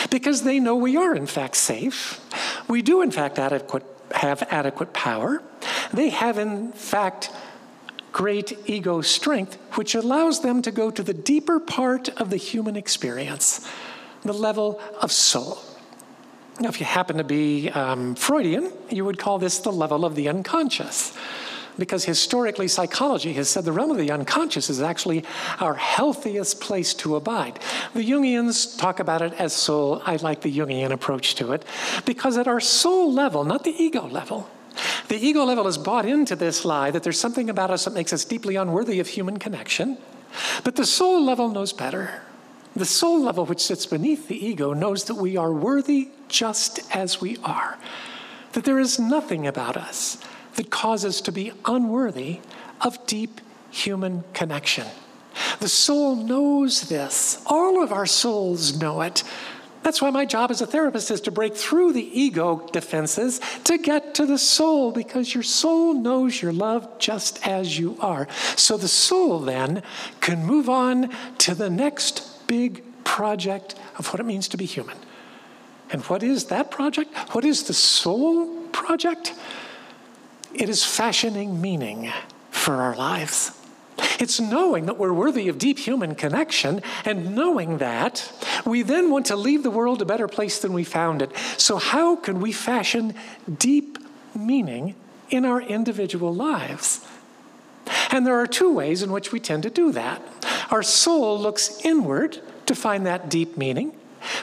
because 0.09 0.43
they 0.43 0.59
know 0.59 0.75
we 0.75 0.97
are, 0.97 1.15
in 1.15 1.27
fact, 1.27 1.55
safe. 1.55 2.19
We 2.67 2.81
do, 2.81 3.01
in 3.01 3.11
fact, 3.11 3.39
adequate, 3.39 3.85
have 4.13 4.43
adequate 4.51 4.93
power. 4.93 5.41
They 5.93 6.09
have, 6.09 6.37
in 6.37 6.71
fact, 6.73 7.31
great 8.17 8.57
ego 8.67 8.99
strength, 8.99 9.59
which 9.73 9.93
allows 9.93 10.41
them 10.41 10.59
to 10.63 10.71
go 10.71 10.89
to 10.89 11.03
the 11.03 11.13
deeper 11.13 11.59
part 11.59 12.09
of 12.19 12.31
the 12.31 12.37
human 12.37 12.75
experience, 12.75 13.69
the 14.23 14.33
level 14.33 14.81
of 15.03 15.11
soul. 15.11 15.59
Now, 16.59 16.69
if 16.69 16.79
you 16.79 16.87
happen 16.87 17.17
to 17.17 17.23
be 17.23 17.69
um, 17.69 18.15
Freudian, 18.15 18.73
you 18.89 19.05
would 19.05 19.19
call 19.19 19.37
this 19.37 19.59
the 19.59 19.71
level 19.71 20.03
of 20.03 20.15
the 20.15 20.29
unconscious. 20.29 21.15
Because 21.77 22.05
historically, 22.05 22.67
psychology 22.67 23.33
has 23.33 23.49
said 23.49 23.65
the 23.65 23.71
realm 23.71 23.91
of 23.91 23.97
the 23.97 24.09
unconscious 24.09 24.67
is 24.71 24.81
actually 24.81 25.23
our 25.59 25.75
healthiest 25.75 26.59
place 26.59 26.95
to 26.95 27.17
abide. 27.17 27.59
The 27.93 28.01
Jungians 28.01 28.79
talk 28.79 28.99
about 28.99 29.21
it 29.21 29.33
as 29.33 29.53
soul. 29.53 30.01
I 30.07 30.15
like 30.15 30.41
the 30.41 30.51
Jungian 30.51 30.89
approach 30.89 31.35
to 31.35 31.51
it. 31.51 31.63
Because 32.03 32.35
at 32.39 32.47
our 32.47 32.59
soul 32.59 33.13
level, 33.13 33.43
not 33.43 33.63
the 33.63 33.75
ego 33.79 34.07
level, 34.07 34.49
the 35.07 35.17
ego 35.17 35.43
level 35.43 35.65
has 35.65 35.77
bought 35.77 36.05
into 36.05 36.35
this 36.35 36.65
lie 36.65 36.91
that 36.91 37.03
there's 37.03 37.19
something 37.19 37.49
about 37.49 37.71
us 37.71 37.85
that 37.85 37.93
makes 37.93 38.13
us 38.13 38.25
deeply 38.25 38.55
unworthy 38.55 38.99
of 38.99 39.07
human 39.07 39.37
connection. 39.37 39.97
But 40.63 40.75
the 40.75 40.85
soul 40.85 41.23
level 41.23 41.49
knows 41.49 41.73
better. 41.73 42.21
The 42.75 42.85
soul 42.85 43.21
level, 43.23 43.45
which 43.45 43.61
sits 43.61 43.85
beneath 43.85 44.27
the 44.27 44.45
ego, 44.45 44.73
knows 44.73 45.05
that 45.05 45.15
we 45.15 45.35
are 45.35 45.51
worthy 45.51 46.09
just 46.27 46.79
as 46.95 47.19
we 47.19 47.37
are, 47.43 47.77
that 48.51 48.65
there 48.65 48.79
is 48.79 48.99
nothing 48.99 49.47
about 49.47 49.77
us 49.77 50.17
that 50.55 50.69
causes 50.69 51.21
to 51.21 51.31
be 51.31 51.53
unworthy 51.65 52.39
of 52.81 53.03
deep 53.07 53.41
human 53.71 54.23
connection. 54.33 54.85
The 55.59 55.69
soul 55.69 56.15
knows 56.15 56.81
this. 56.89 57.41
All 57.45 57.81
of 57.81 57.91
our 57.91 58.05
souls 58.05 58.79
know 58.79 59.01
it. 59.01 59.23
That's 59.87 60.01
why 60.01 60.09
my 60.09 60.25
job 60.25 60.51
as 60.51 60.59
a 60.59 60.67
therapist 60.67 61.11
is 61.11 61.21
to 61.21 61.31
break 61.31 61.55
through 61.55 61.93
the 61.93 62.19
ego 62.19 62.67
defenses 62.73 63.39
to 63.63 63.77
get 63.77 64.15
to 64.15 64.25
the 64.25 64.37
soul, 64.37 64.91
because 64.91 65.33
your 65.33 65.43
soul 65.43 65.93
knows 65.93 66.41
you're 66.41 66.51
loved 66.51 66.99
just 66.99 67.47
as 67.47 67.79
you 67.79 67.95
are. 68.01 68.27
So 68.57 68.75
the 68.75 68.89
soul 68.89 69.39
then 69.39 69.81
can 70.19 70.45
move 70.45 70.67
on 70.67 71.09
to 71.37 71.55
the 71.55 71.69
next 71.69 72.45
big 72.47 72.83
project 73.05 73.75
of 73.97 74.07
what 74.07 74.19
it 74.19 74.25
means 74.25 74.49
to 74.49 74.57
be 74.57 74.65
human. 74.65 74.97
And 75.89 76.01
what 76.07 76.21
is 76.21 76.47
that 76.47 76.69
project? 76.69 77.15
What 77.33 77.45
is 77.45 77.63
the 77.63 77.73
soul 77.73 78.67
project? 78.73 79.35
It 80.53 80.67
is 80.67 80.83
fashioning 80.83 81.61
meaning 81.61 82.11
for 82.51 82.73
our 82.81 82.97
lives. 82.97 83.56
It's 84.19 84.39
knowing 84.39 84.85
that 84.87 84.97
we're 84.97 85.13
worthy 85.13 85.47
of 85.47 85.57
deep 85.57 85.79
human 85.79 86.15
connection, 86.15 86.81
and 87.05 87.35
knowing 87.35 87.77
that 87.77 88.31
we 88.65 88.81
then 88.81 89.09
want 89.09 89.25
to 89.27 89.35
leave 89.35 89.63
the 89.63 89.69
world 89.69 90.01
a 90.01 90.05
better 90.05 90.27
place 90.27 90.59
than 90.59 90.73
we 90.73 90.83
found 90.83 91.21
it. 91.21 91.31
So, 91.57 91.77
how 91.77 92.15
can 92.15 92.41
we 92.41 92.51
fashion 92.51 93.13
deep 93.57 93.97
meaning 94.35 94.95
in 95.29 95.45
our 95.45 95.61
individual 95.61 96.33
lives? 96.33 97.05
And 98.11 98.25
there 98.25 98.39
are 98.39 98.47
two 98.47 98.73
ways 98.73 99.01
in 99.03 99.11
which 99.11 99.31
we 99.31 99.39
tend 99.39 99.63
to 99.63 99.69
do 99.69 99.91
that. 99.91 100.21
Our 100.71 100.83
soul 100.83 101.39
looks 101.39 101.79
inward 101.85 102.39
to 102.65 102.75
find 102.75 103.05
that 103.05 103.29
deep 103.29 103.57
meaning, 103.57 103.93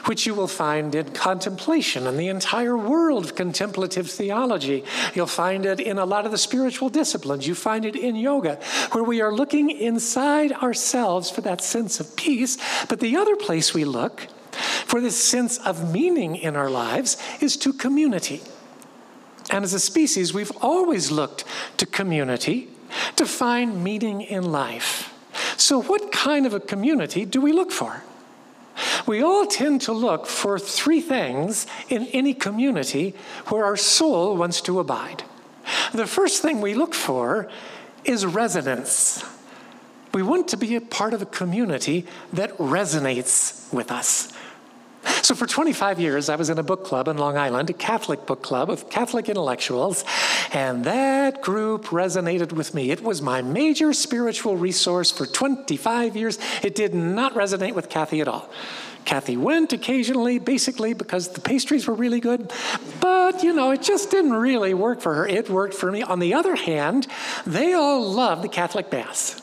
which 0.05 0.25
you 0.25 0.33
will 0.33 0.47
find 0.47 0.93
in 0.95 1.11
contemplation 1.11 2.07
and 2.07 2.19
the 2.19 2.27
entire 2.27 2.77
world 2.77 3.25
of 3.25 3.35
contemplative 3.35 4.09
theology. 4.09 4.83
You'll 5.13 5.27
find 5.27 5.65
it 5.65 5.79
in 5.79 5.97
a 5.97 6.05
lot 6.05 6.25
of 6.25 6.31
the 6.31 6.37
spiritual 6.37 6.89
disciplines. 6.89 7.47
You 7.47 7.55
find 7.55 7.85
it 7.85 7.95
in 7.95 8.15
yoga, 8.15 8.59
where 8.91 9.03
we 9.03 9.21
are 9.21 9.33
looking 9.33 9.69
inside 9.69 10.51
ourselves 10.53 11.29
for 11.29 11.41
that 11.41 11.61
sense 11.61 11.99
of 11.99 12.15
peace. 12.15 12.57
But 12.87 12.99
the 12.99 13.17
other 13.17 13.35
place 13.35 13.73
we 13.73 13.85
look 13.85 14.27
for 14.85 15.01
this 15.01 15.21
sense 15.21 15.57
of 15.59 15.93
meaning 15.93 16.35
in 16.35 16.55
our 16.55 16.69
lives 16.69 17.17
is 17.41 17.57
to 17.57 17.73
community. 17.73 18.41
And 19.51 19.63
as 19.63 19.73
a 19.73 19.79
species, 19.79 20.33
we've 20.33 20.51
always 20.61 21.11
looked 21.11 21.43
to 21.77 21.85
community 21.85 22.69
to 23.15 23.25
find 23.25 23.83
meaning 23.83 24.21
in 24.21 24.51
life. 24.51 25.13
So, 25.57 25.81
what 25.81 26.11
kind 26.11 26.45
of 26.45 26.53
a 26.53 26.59
community 26.59 27.25
do 27.25 27.41
we 27.41 27.51
look 27.51 27.71
for? 27.71 28.03
We 29.05 29.21
all 29.21 29.45
tend 29.45 29.81
to 29.81 29.93
look 29.93 30.25
for 30.25 30.59
three 30.59 31.01
things 31.01 31.67
in 31.89 32.07
any 32.07 32.33
community 32.33 33.15
where 33.47 33.65
our 33.65 33.77
soul 33.77 34.35
wants 34.35 34.61
to 34.61 34.79
abide. 34.79 35.23
The 35.93 36.07
first 36.07 36.41
thing 36.41 36.61
we 36.61 36.73
look 36.73 36.93
for 36.93 37.49
is 38.03 38.25
resonance. 38.25 39.23
We 40.13 40.23
want 40.23 40.47
to 40.49 40.57
be 40.57 40.75
a 40.75 40.81
part 40.81 41.13
of 41.13 41.21
a 41.21 41.25
community 41.25 42.05
that 42.33 42.57
resonates 42.57 43.71
with 43.73 43.91
us. 43.91 44.31
So, 45.21 45.35
for 45.35 45.45
25 45.45 45.99
years, 45.99 46.29
I 46.29 46.35
was 46.35 46.49
in 46.49 46.57
a 46.57 46.63
book 46.63 46.83
club 46.83 47.07
in 47.07 47.17
Long 47.17 47.37
Island, 47.37 47.69
a 47.69 47.73
Catholic 47.73 48.25
book 48.25 48.41
club 48.41 48.69
of 48.69 48.89
Catholic 48.89 49.29
intellectuals, 49.29 50.03
and 50.55 50.85
that 50.85 51.41
group 51.41 51.87
resonated 51.87 52.53
with 52.53 52.73
me. 52.73 52.89
It 52.89 53.03
was 53.03 53.21
my 53.21 53.41
major 53.41 53.91
spiritual 53.91 54.55
resource 54.55 55.11
for 55.11 55.25
25 55.25 56.15
years. 56.15 56.39
It 56.63 56.75
did 56.75 56.93
not 56.93 57.33
resonate 57.33 57.73
with 57.73 57.89
Kathy 57.89 58.21
at 58.21 58.29
all. 58.29 58.49
Kathy 59.03 59.35
went 59.35 59.73
occasionally, 59.73 60.39
basically 60.39 60.93
because 60.93 61.27
the 61.27 61.41
pastries 61.41 61.87
were 61.87 61.93
really 61.93 62.21
good, 62.21 62.53
but 63.01 63.43
you 63.43 63.51
know, 63.51 63.71
it 63.71 63.81
just 63.81 64.09
didn't 64.09 64.31
really 64.31 64.73
work 64.73 65.01
for 65.01 65.13
her. 65.15 65.27
It 65.27 65.49
worked 65.49 65.73
for 65.73 65.91
me. 65.91 66.01
On 66.01 66.19
the 66.19 66.33
other 66.33 66.55
hand, 66.55 67.05
they 67.45 67.73
all 67.73 68.09
loved 68.09 68.41
the 68.41 68.47
Catholic 68.47 68.89
Mass. 68.89 69.41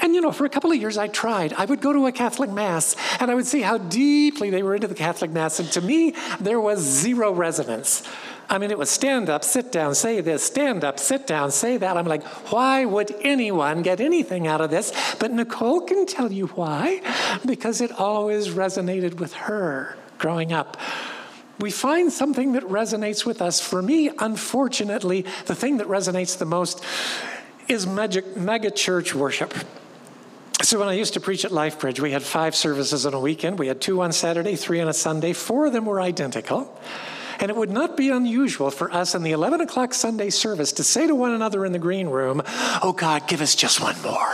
And 0.00 0.14
you 0.14 0.20
know, 0.20 0.30
for 0.30 0.44
a 0.44 0.48
couple 0.48 0.70
of 0.70 0.76
years 0.76 0.96
I 0.96 1.08
tried. 1.08 1.52
I 1.52 1.64
would 1.64 1.80
go 1.80 1.92
to 1.92 2.06
a 2.06 2.12
Catholic 2.12 2.50
Mass 2.50 2.94
and 3.20 3.28
I 3.28 3.34
would 3.34 3.46
see 3.46 3.60
how 3.60 3.78
deeply 3.78 4.50
they 4.50 4.62
were 4.62 4.76
into 4.76 4.86
the 4.86 4.94
Catholic 4.94 5.32
Mass. 5.32 5.58
And 5.58 5.70
to 5.72 5.80
me, 5.80 6.14
there 6.40 6.60
was 6.60 6.80
zero 6.80 7.32
resonance. 7.32 8.04
I 8.48 8.58
mean, 8.58 8.70
it 8.70 8.78
was 8.78 8.90
stand 8.90 9.30
up, 9.30 9.42
sit 9.42 9.72
down, 9.72 9.94
say 9.94 10.20
this, 10.20 10.42
stand 10.44 10.84
up, 10.84 10.98
sit 10.98 11.26
down, 11.26 11.50
say 11.50 11.76
that. 11.78 11.96
I'm 11.96 12.06
like, 12.06 12.22
why 12.52 12.84
would 12.84 13.14
anyone 13.22 13.82
get 13.82 14.00
anything 14.00 14.46
out 14.46 14.60
of 14.60 14.70
this? 14.70 14.92
But 15.18 15.32
Nicole 15.32 15.80
can 15.80 16.06
tell 16.06 16.30
you 16.30 16.46
why, 16.48 17.00
because 17.46 17.80
it 17.80 17.90
always 17.92 18.48
resonated 18.48 19.14
with 19.14 19.32
her 19.34 19.96
growing 20.18 20.52
up. 20.52 20.76
We 21.58 21.70
find 21.70 22.12
something 22.12 22.52
that 22.52 22.64
resonates 22.64 23.24
with 23.24 23.40
us. 23.40 23.60
For 23.60 23.80
me, 23.80 24.10
unfortunately, 24.18 25.24
the 25.46 25.54
thing 25.54 25.78
that 25.78 25.86
resonates 25.86 26.36
the 26.36 26.44
most 26.44 26.84
is 27.68 27.86
mega, 27.86 28.70
church 28.70 29.14
worship. 29.14 29.54
So 30.62 30.78
when 30.78 30.88
I 30.88 30.94
used 30.94 31.14
to 31.14 31.20
preach 31.20 31.44
at 31.44 31.50
LifeBridge, 31.50 32.00
we 32.00 32.10
had 32.10 32.22
five 32.22 32.54
services 32.54 33.06
on 33.06 33.14
a 33.14 33.20
weekend. 33.20 33.58
We 33.58 33.68
had 33.68 33.80
two 33.80 34.02
on 34.02 34.12
Saturday, 34.12 34.56
three 34.56 34.80
on 34.80 34.88
a 34.88 34.92
Sunday. 34.92 35.32
Four 35.32 35.66
of 35.66 35.72
them 35.72 35.86
were 35.86 36.00
identical. 36.00 36.80
And 37.40 37.50
it 37.50 37.56
would 37.56 37.70
not 37.70 37.96
be 37.96 38.10
unusual 38.10 38.70
for 38.70 38.92
us 38.92 39.14
in 39.14 39.22
the 39.22 39.32
11 39.32 39.60
o'clock 39.60 39.94
Sunday 39.94 40.30
service 40.30 40.72
to 40.72 40.84
say 40.84 41.06
to 41.06 41.14
one 41.14 41.32
another 41.32 41.64
in 41.64 41.72
the 41.72 41.78
green 41.78 42.08
room, 42.08 42.42
Oh 42.46 42.94
God, 42.96 43.28
give 43.28 43.40
us 43.40 43.54
just 43.54 43.80
one 43.80 44.00
more. 44.02 44.32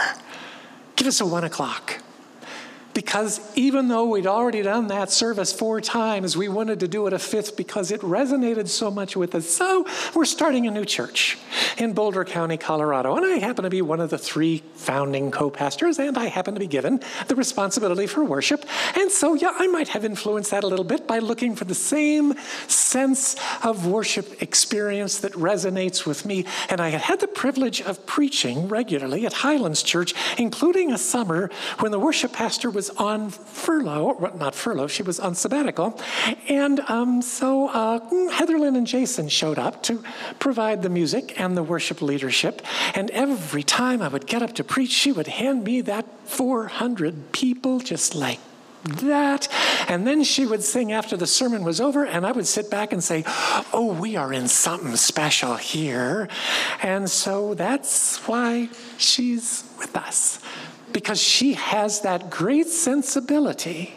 Give 0.97 1.07
us 1.07 1.21
a 1.21 1.26
one 1.26 1.45
o'clock. 1.45 2.00
Because 3.00 3.40
even 3.57 3.88
though 3.88 4.04
we'd 4.04 4.26
already 4.26 4.61
done 4.61 4.88
that 4.88 5.11
service 5.11 5.54
four 5.54 5.80
times, 5.80 6.37
we 6.37 6.50
wanted 6.50 6.80
to 6.80 6.87
do 6.87 7.07
it 7.07 7.14
a 7.14 7.19
fifth 7.19 7.57
because 7.57 7.90
it 7.90 8.02
resonated 8.02 8.69
so 8.69 8.90
much 8.90 9.16
with 9.16 9.35
us. 9.35 9.49
So 9.49 9.87
we're 10.14 10.26
starting 10.26 10.66
a 10.66 10.71
new 10.71 10.85
church 10.85 11.38
in 11.78 11.95
Boulder 11.95 12.26
County, 12.26 12.59
Colorado. 12.59 13.16
And 13.16 13.25
I 13.25 13.38
happen 13.38 13.64
to 13.64 13.71
be 13.71 13.80
one 13.80 14.00
of 14.00 14.11
the 14.11 14.19
three 14.19 14.62
founding 14.75 15.30
co 15.30 15.49
pastors, 15.49 15.99
and 15.99 16.19
I 16.19 16.26
happen 16.26 16.52
to 16.52 16.61
be 16.61 16.66
given 16.66 17.00
the 17.26 17.37
responsibility 17.37 18.07
for 18.07 18.23
worship. 18.23 18.66
And 18.95 19.11
so, 19.11 19.33
yeah, 19.33 19.54
I 19.57 19.66
might 19.66 19.88
have 19.88 20.04
influenced 20.04 20.50
that 20.50 20.62
a 20.62 20.66
little 20.66 20.85
bit 20.85 21.07
by 21.07 21.21
looking 21.21 21.57
for 21.57 21.64
the 21.64 21.75
same 21.75 22.35
sense 22.69 23.35
of 23.62 23.87
worship 23.87 24.42
experience 24.42 25.21
that 25.21 25.33
resonates 25.33 26.04
with 26.04 26.26
me. 26.26 26.45
And 26.69 26.83
I 26.83 26.90
had 26.90 27.00
had 27.00 27.21
the 27.21 27.28
privilege 27.28 27.80
of 27.80 28.04
preaching 28.04 28.69
regularly 28.69 29.25
at 29.25 29.33
Highlands 29.33 29.83
Church, 29.83 30.12
including 30.37 30.92
a 30.92 30.99
summer 30.99 31.50
when 31.78 31.92
the 31.92 31.99
worship 31.99 32.35
pastor 32.35 32.69
was 32.69 32.89
on 32.97 33.30
furlough, 33.30 34.32
not 34.38 34.54
furlough, 34.54 34.87
she 34.87 35.02
was 35.02 35.20
on 35.20 35.35
sabbatical. 35.35 36.00
And 36.49 36.80
um, 36.80 37.23
so 37.23 37.68
uh, 37.68 38.00
Heatherlyn 38.30 38.76
and 38.76 38.87
Jason 38.87 39.28
showed 39.28 39.59
up 39.59 39.82
to 39.85 40.02
provide 40.38 40.82
the 40.82 40.90
music 40.90 41.40
and 41.40 41.56
the 41.56 41.62
worship 41.62 42.02
leadership. 42.02 42.62
And 42.94 43.11
every 43.11 43.62
time 43.62 44.02
I 44.02 44.09
would 44.09 44.26
get 44.26 44.42
up 44.42 44.54
to 44.54 44.64
preach, 44.64 44.90
she 44.90 45.12
would 45.12 45.26
hand 45.26 45.64
me 45.64 45.80
that 45.82 46.06
400 46.26 47.32
people 47.32 47.80
just 47.80 48.14
like 48.14 48.40
that. 48.85 49.49
And 49.88 50.06
then 50.06 50.25
she 50.25 50.47
would 50.47 50.62
sing 50.62 50.92
after 50.92 51.16
the 51.16 51.26
sermon 51.26 51.64
was 51.64 51.80
over, 51.80 52.06
and 52.06 52.26
I 52.26 52.32
would 52.32 52.47
sit 52.47 52.70
back 52.70 52.92
and 52.92 53.02
say, 53.02 53.25
Oh, 53.73 53.92
we 53.99 54.16
are 54.16 54.32
in 54.32 54.49
something 54.49 54.97
special 54.97 55.56
here. 55.56 56.28
And 56.82 57.11
so 57.11 57.54
that's 57.54 58.16
why 58.26 58.68
she's 58.97 59.64
with 59.78 59.97
us 59.97 60.40
because 60.92 61.20
she 61.20 61.54
has 61.54 62.00
that 62.02 62.30
great 62.30 62.66
sensibility 62.66 63.94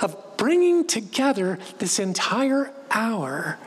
of 0.00 0.16
bringing 0.36 0.86
together 0.86 1.58
this 1.78 1.98
entire 1.98 2.72
hour 2.90 3.58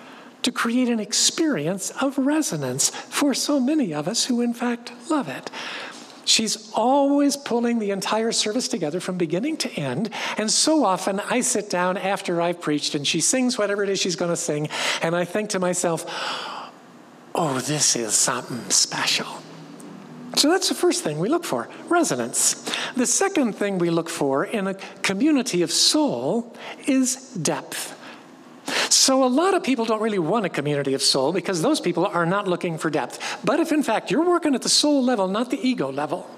to 0.42 0.51
create 0.51 0.89
an 0.89 1.00
experience 1.00 1.92
of 2.01 2.18
resonance 2.18 2.89
for 2.89 3.34
so 3.34 3.60
many 3.60 3.94
of 3.94 4.08
us 4.08 4.25
who, 4.25 4.42
in 4.42 4.53
fact, 4.53 4.92
love 5.10 5.30
it. 5.30 5.50
She's 6.25 6.72
always 6.74 7.36
pulling 7.36 7.80
the 7.80 7.92
entire 7.92 8.32
service 8.32 8.68
together 8.68 9.00
from 9.00 9.18
beginning 9.18 9.58
to 9.58 9.72
end. 9.74 10.10
And 10.38 10.50
so 10.50 10.86
often 10.86 11.20
I 11.20 11.42
sit 11.42 11.70
down 11.70 11.98
after 11.98 12.42
I've 12.42 12.62
preached 12.62 12.96
and 12.96 13.06
she 13.06 13.20
sings 13.20 13.58
whatever 13.58 13.84
it 13.84 13.89
is 13.89 14.00
she's 14.00 14.15
going 14.15 14.32
to 14.32 14.38
sing. 14.38 14.70
And 15.01 15.15
I 15.15 15.25
think 15.25 15.50
to 15.50 15.60
myself, 15.60 16.06
oh, 17.36 17.60
this 17.60 17.96
is 17.96 18.13
something 18.13 18.70
special. 18.70 19.43
So 20.36 20.50
that's 20.50 20.70
the 20.70 20.75
first 20.75 21.04
thing 21.04 21.20
we 21.20 21.30
look 21.30 21.44
for 21.44 21.70
resonance. 21.90 22.56
The 22.96 23.06
second 23.06 23.54
thing 23.54 23.78
we 23.78 23.90
look 23.90 24.10
for 24.10 24.46
in 24.46 24.68
a 24.68 24.74
community 25.02 25.62
of 25.62 25.72
soul 25.72 26.56
is 26.88 27.34
depth. 27.34 28.00
So, 28.90 29.24
a 29.24 29.28
lot 29.28 29.54
of 29.54 29.63
people 29.63 29.86
don't 29.86 30.02
really 30.02 30.20
want 30.20 30.46
a 30.46 30.50
community 30.50 30.94
of 30.94 31.02
soul 31.02 31.34
because 31.34 31.62
those 31.62 31.82
people 31.82 32.06
are 32.06 32.25
not 32.25 32.48
looking 32.48 32.78
for 32.78 32.90
depth. 32.90 33.20
But 33.44 33.60
if 33.60 33.72
in 33.72 33.84
fact 33.84 34.10
you're 34.10 34.25
working 34.25 34.56
at 34.56 34.62
the 34.62 34.70
soul 34.70 35.04
level, 35.04 35.28
not 35.28 35.50
the 35.50 35.60
ego 35.68 35.92
level, 35.92 36.30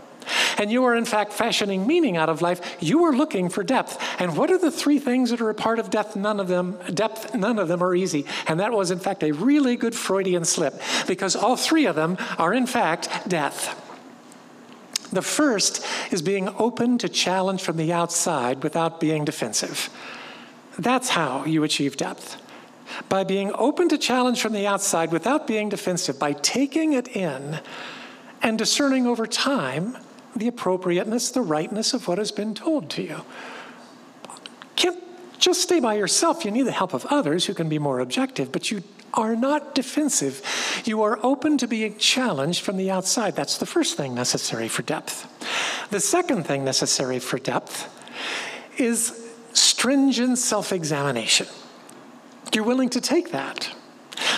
and 0.57 0.71
you 0.71 0.83
are 0.85 0.95
in 0.95 1.05
fact 1.05 1.33
fashioning 1.33 1.85
meaning 1.85 2.17
out 2.17 2.29
of 2.29 2.41
life, 2.41 2.77
you 2.79 3.03
are 3.03 3.13
looking 3.13 3.49
for 3.49 3.63
depth. 3.63 4.01
And 4.19 4.35
what 4.35 4.49
are 4.49 4.57
the 4.57 4.71
three 4.71 4.99
things 4.99 5.29
that 5.29 5.41
are 5.41 5.49
a 5.49 5.55
part 5.55 5.79
of 5.79 5.89
depth? 5.89 6.15
None 6.15 6.39
of 6.39 6.47
them, 6.47 6.79
depth, 6.93 7.35
none 7.35 7.59
of 7.59 7.67
them 7.67 7.83
are 7.83 7.93
easy. 7.93 8.25
And 8.47 8.59
that 8.59 8.71
was 8.71 8.89
in 8.89 8.99
fact 8.99 9.23
a 9.23 9.31
really 9.31 9.75
good 9.75 9.93
Freudian 9.93 10.45
slip 10.45 10.81
because 11.07 11.35
all 11.35 11.57
three 11.57 11.85
of 11.85 11.95
them 11.95 12.17
are 12.37 12.53
in 12.53 12.65
fact 12.65 13.09
death. 13.27 13.81
The 15.15 15.21
first 15.21 15.85
is 16.11 16.21
being 16.21 16.49
open 16.59 16.97
to 16.97 17.07
challenge 17.07 17.61
from 17.61 17.77
the 17.77 17.93
outside 17.93 18.63
without 18.63 18.99
being 18.99 19.23
defensive. 19.23 19.89
That's 20.77 21.07
how 21.07 21.45
you 21.45 21.63
achieve 21.63 21.95
depth. 21.95 22.41
By 23.07 23.23
being 23.23 23.53
open 23.53 23.87
to 23.89 23.97
challenge 23.97 24.41
from 24.41 24.51
the 24.51 24.67
outside 24.67 25.13
without 25.13 25.47
being 25.47 25.69
defensive, 25.69 26.19
by 26.19 26.33
taking 26.33 26.91
it 26.91 27.07
in 27.15 27.61
and 28.41 28.57
discerning 28.57 29.07
over 29.07 29.25
time 29.25 29.97
the 30.35 30.49
appropriateness, 30.49 31.31
the 31.31 31.41
rightness 31.41 31.93
of 31.93 32.09
what 32.09 32.17
has 32.17 32.33
been 32.33 32.53
told 32.53 32.89
to 32.89 33.01
you. 33.01 33.21
Can't 34.75 35.01
just 35.37 35.61
stay 35.61 35.79
by 35.79 35.95
yourself. 35.95 36.45
You 36.45 36.51
need 36.51 36.63
the 36.63 36.71
help 36.71 36.93
of 36.93 37.05
others 37.07 37.45
who 37.45 37.53
can 37.53 37.69
be 37.69 37.79
more 37.79 37.99
objective, 37.99 38.51
but 38.51 38.71
you 38.71 38.83
are 39.13 39.35
not 39.35 39.75
defensive. 39.75 40.41
You 40.85 41.01
are 41.03 41.19
open 41.23 41.57
to 41.59 41.67
being 41.67 41.97
challenged 41.97 42.61
from 42.61 42.77
the 42.77 42.91
outside. 42.91 43.35
That's 43.35 43.57
the 43.57 43.65
first 43.65 43.97
thing 43.97 44.13
necessary 44.13 44.67
for 44.67 44.81
depth. 44.81 45.27
The 45.89 45.99
second 45.99 46.45
thing 46.45 46.65
necessary 46.65 47.19
for 47.19 47.39
depth 47.39 47.89
is 48.77 49.31
stringent 49.53 50.37
self 50.37 50.71
examination. 50.71 51.47
You're 52.53 52.63
willing 52.63 52.89
to 52.89 53.01
take 53.01 53.31
that, 53.31 53.65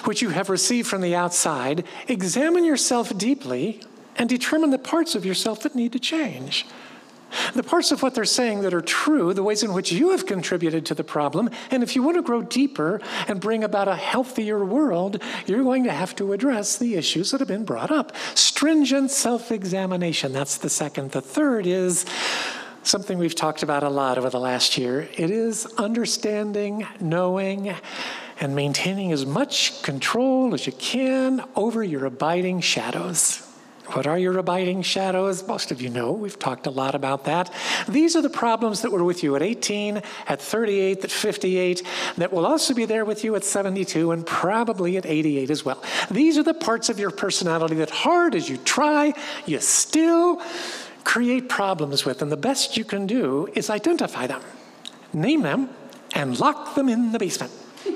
which 0.06 0.22
you 0.22 0.30
have 0.30 0.50
received 0.50 0.88
from 0.88 1.01
the 1.01 1.16
outside, 1.16 1.84
examine 2.08 2.63
yourself 2.63 3.16
deeply, 3.18 3.82
and 4.16 4.27
determine 4.27 4.72
the 4.72 4.80
parts 4.80 5.16
of 5.16 5.25
yourself 5.25 5.62
that 5.63 5.75
need 5.75 5.92
to 5.94 6.00
change. 6.00 6.66
The 7.53 7.63
parts 7.63 7.91
of 7.91 8.01
what 8.01 8.15
they're 8.15 8.25
saying 8.25 8.62
that 8.62 8.74
are 8.74 8.82
true, 8.82 9.34
the 9.34 9.44
ways 9.44 9.63
in 9.63 9.74
which 9.74 9.91
you 9.91 10.12
have 10.12 10.25
contributed 10.25 10.86
to 10.88 10.96
the 10.96 11.03
problem, 11.03 11.50
and 11.72 11.84
if 11.84 11.96
you 11.96 12.03
want 12.03 12.17
to 12.17 12.22
grow 12.22 12.41
deeper 12.41 13.01
and 13.27 13.39
bring 13.39 13.63
about 13.63 13.88
a 13.88 13.96
healthier 13.96 14.63
world, 14.63 15.22
you're 15.46 15.63
going 15.63 15.84
to 15.84 15.91
have 15.91 16.15
to 16.15 16.34
address 16.34 16.77
the 16.77 16.96
issues 16.96 17.32
that 17.32 17.39
have 17.39 17.48
been 17.48 17.65
brought 17.65 17.91
up. 17.91 18.15
Stringent 18.36 19.12
self 19.12 19.51
examination, 19.51 20.34
that's 20.34 20.58
the 20.58 20.70
second. 20.70 21.12
The 21.12 21.22
third 21.22 21.65
is 21.67 22.06
something 22.84 23.17
we've 23.17 23.36
talked 23.36 23.63
about 23.63 23.84
a 23.84 23.89
lot 23.89 24.17
over 24.17 24.29
the 24.29 24.39
last 24.39 24.77
year 24.77 25.10
it 25.17 25.29
is 25.29 25.65
understanding, 25.77 26.88
knowing, 27.00 27.75
and 28.39 28.56
maintaining 28.56 29.12
as 29.12 29.25
much 29.25 29.82
control 29.82 30.53
as 30.53 30.65
you 30.65 30.74
can 30.74 31.44
over 31.56 31.84
your 31.84 32.06
abiding 32.06 32.62
shadows. 32.62 33.44
What 33.94 34.06
are 34.06 34.17
your 34.17 34.38
abiding 34.38 34.82
shadows? 34.82 35.48
Most 35.48 35.72
of 35.72 35.82
you 35.82 35.89
know. 35.89 36.12
We've 36.12 36.38
talked 36.38 36.67
a 36.67 36.70
lot 36.70 36.94
about 36.94 37.24
that. 37.24 37.53
These 37.88 38.17
are 38.17 38.22
the 38.22 38.29
problems 38.29 38.82
that 38.82 38.91
were 38.91 39.03
with 39.03 39.24
you 39.24 39.36
at 39.36 39.41
18, 39.41 40.01
at 40.27 40.41
38, 40.41 41.06
at 41.06 41.12
58, 41.12 41.84
that 42.17 42.34
will 42.34 42.46
also 42.46 42.74
be 42.74 42.84
there 42.86 43.06
with 43.06 43.24
you 43.24 43.36
at 43.36 43.46
72 43.46 44.12
and 44.12 44.25
probably 44.25 44.98
at 44.98 45.06
88 45.06 45.50
as 45.50 45.63
well. 45.63 45.82
These 46.12 46.38
are 46.38 46.44
the 46.44 46.53
parts 46.53 46.89
of 46.89 47.00
your 47.00 47.12
personality 47.12 47.75
that, 47.75 47.89
hard 47.89 48.36
as 48.36 48.50
you 48.50 48.58
try, 48.58 49.13
you 49.46 49.60
still 49.60 50.41
create 51.06 51.48
problems 51.48 52.03
with. 52.03 52.22
And 52.22 52.29
the 52.29 52.38
best 52.38 52.75
you 52.75 52.84
can 52.84 53.08
do 53.08 53.48
is 53.56 53.70
identify 53.70 54.27
them, 54.27 54.41
name 55.13 55.44
them, 55.44 55.70
and 56.13 56.38
lock 56.38 56.75
them 56.75 56.89
in 56.89 57.13
the 57.13 57.20
basement. 57.20 57.53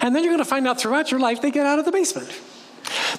And 0.00 0.14
then 0.14 0.22
you're 0.22 0.32
going 0.32 0.44
to 0.44 0.48
find 0.48 0.68
out 0.68 0.80
throughout 0.80 1.10
your 1.10 1.18
life 1.18 1.42
they 1.42 1.50
get 1.50 1.66
out 1.66 1.80
of 1.80 1.84
the 1.84 1.90
basement. 1.90 2.30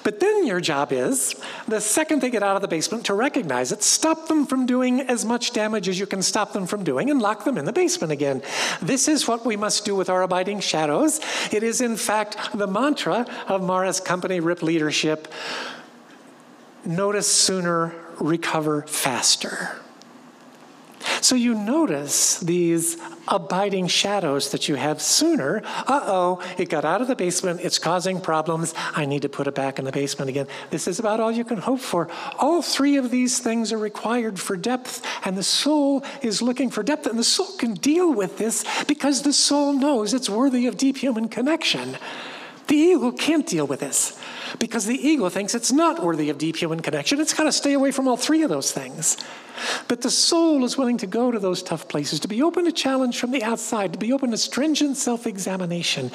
But 0.02 0.20
then 0.20 0.46
your 0.46 0.60
job 0.60 0.92
is, 0.92 1.34
the 1.68 1.80
second 1.80 2.22
they 2.22 2.30
get 2.30 2.42
out 2.42 2.56
of 2.56 2.62
the 2.62 2.68
basement, 2.68 3.06
to 3.06 3.14
recognize 3.14 3.72
it, 3.72 3.82
stop 3.82 4.28
them 4.28 4.46
from 4.46 4.66
doing 4.66 5.00
as 5.00 5.24
much 5.24 5.52
damage 5.52 5.88
as 5.88 5.98
you 5.98 6.06
can 6.06 6.22
stop 6.22 6.52
them 6.52 6.66
from 6.66 6.84
doing, 6.84 7.10
and 7.10 7.20
lock 7.20 7.44
them 7.44 7.58
in 7.58 7.64
the 7.64 7.72
basement 7.72 8.12
again. 8.12 8.42
This 8.80 9.08
is 9.08 9.28
what 9.28 9.44
we 9.44 9.56
must 9.56 9.84
do 9.84 9.94
with 9.94 10.10
our 10.10 10.22
abiding 10.22 10.60
shadows. 10.60 11.20
It 11.52 11.62
is, 11.62 11.80
in 11.80 11.96
fact, 11.96 12.36
the 12.54 12.66
mantra 12.66 13.26
of 13.48 13.62
Mara's 13.62 14.00
company, 14.00 14.40
RIP 14.40 14.62
Leadership 14.62 15.28
notice 16.84 17.30
sooner, 17.30 17.94
recover 18.18 18.82
faster. 18.82 19.80
So 21.20 21.34
you 21.34 21.54
notice 21.54 22.40
these 22.40 22.96
abiding 23.28 23.86
shadows 23.86 24.50
that 24.50 24.68
you 24.68 24.74
have 24.74 25.00
sooner. 25.00 25.62
Uh 25.64 26.00
oh, 26.04 26.42
it 26.58 26.68
got 26.68 26.84
out 26.84 27.00
of 27.00 27.08
the 27.08 27.16
basement, 27.16 27.60
it's 27.62 27.78
causing 27.78 28.20
problems. 28.20 28.74
I 28.94 29.06
need 29.06 29.22
to 29.22 29.28
put 29.28 29.46
it 29.46 29.54
back 29.54 29.78
in 29.78 29.84
the 29.84 29.92
basement 29.92 30.28
again. 30.28 30.46
This 30.70 30.88
is 30.88 30.98
about 30.98 31.20
all 31.20 31.30
you 31.30 31.44
can 31.44 31.58
hope 31.58 31.80
for. 31.80 32.08
All 32.38 32.62
three 32.62 32.96
of 32.96 33.10
these 33.10 33.38
things 33.38 33.72
are 33.72 33.78
required 33.78 34.40
for 34.40 34.56
depth, 34.56 35.04
and 35.24 35.36
the 35.36 35.42
soul 35.42 36.02
is 36.22 36.42
looking 36.42 36.70
for 36.70 36.82
depth, 36.82 37.06
and 37.06 37.18
the 37.18 37.24
soul 37.24 37.56
can 37.58 37.74
deal 37.74 38.12
with 38.12 38.38
this 38.38 38.64
because 38.84 39.22
the 39.22 39.32
soul 39.32 39.72
knows 39.72 40.14
it's 40.14 40.30
worthy 40.30 40.66
of 40.66 40.76
deep 40.76 40.96
human 40.96 41.28
connection. 41.28 41.96
The 42.70 42.76
ego 42.76 43.10
can't 43.10 43.44
deal 43.44 43.66
with 43.66 43.80
this 43.80 44.16
because 44.60 44.86
the 44.86 44.94
ego 44.94 45.28
thinks 45.28 45.56
it's 45.56 45.72
not 45.72 46.04
worthy 46.04 46.30
of 46.30 46.38
deep 46.38 46.54
human 46.54 46.78
connection. 46.78 47.18
It's 47.18 47.34
got 47.34 47.42
to 47.42 47.52
stay 47.52 47.72
away 47.72 47.90
from 47.90 48.06
all 48.06 48.16
three 48.16 48.44
of 48.44 48.48
those 48.48 48.70
things. 48.70 49.16
But 49.88 50.02
the 50.02 50.10
soul 50.10 50.64
is 50.64 50.78
willing 50.78 50.96
to 50.98 51.08
go 51.08 51.32
to 51.32 51.40
those 51.40 51.64
tough 51.64 51.88
places, 51.88 52.20
to 52.20 52.28
be 52.28 52.44
open 52.44 52.66
to 52.66 52.72
challenge 52.72 53.18
from 53.18 53.32
the 53.32 53.42
outside, 53.42 53.92
to 53.94 53.98
be 53.98 54.12
open 54.12 54.30
to 54.30 54.36
stringent 54.36 54.96
self 54.96 55.26
examination, 55.26 56.12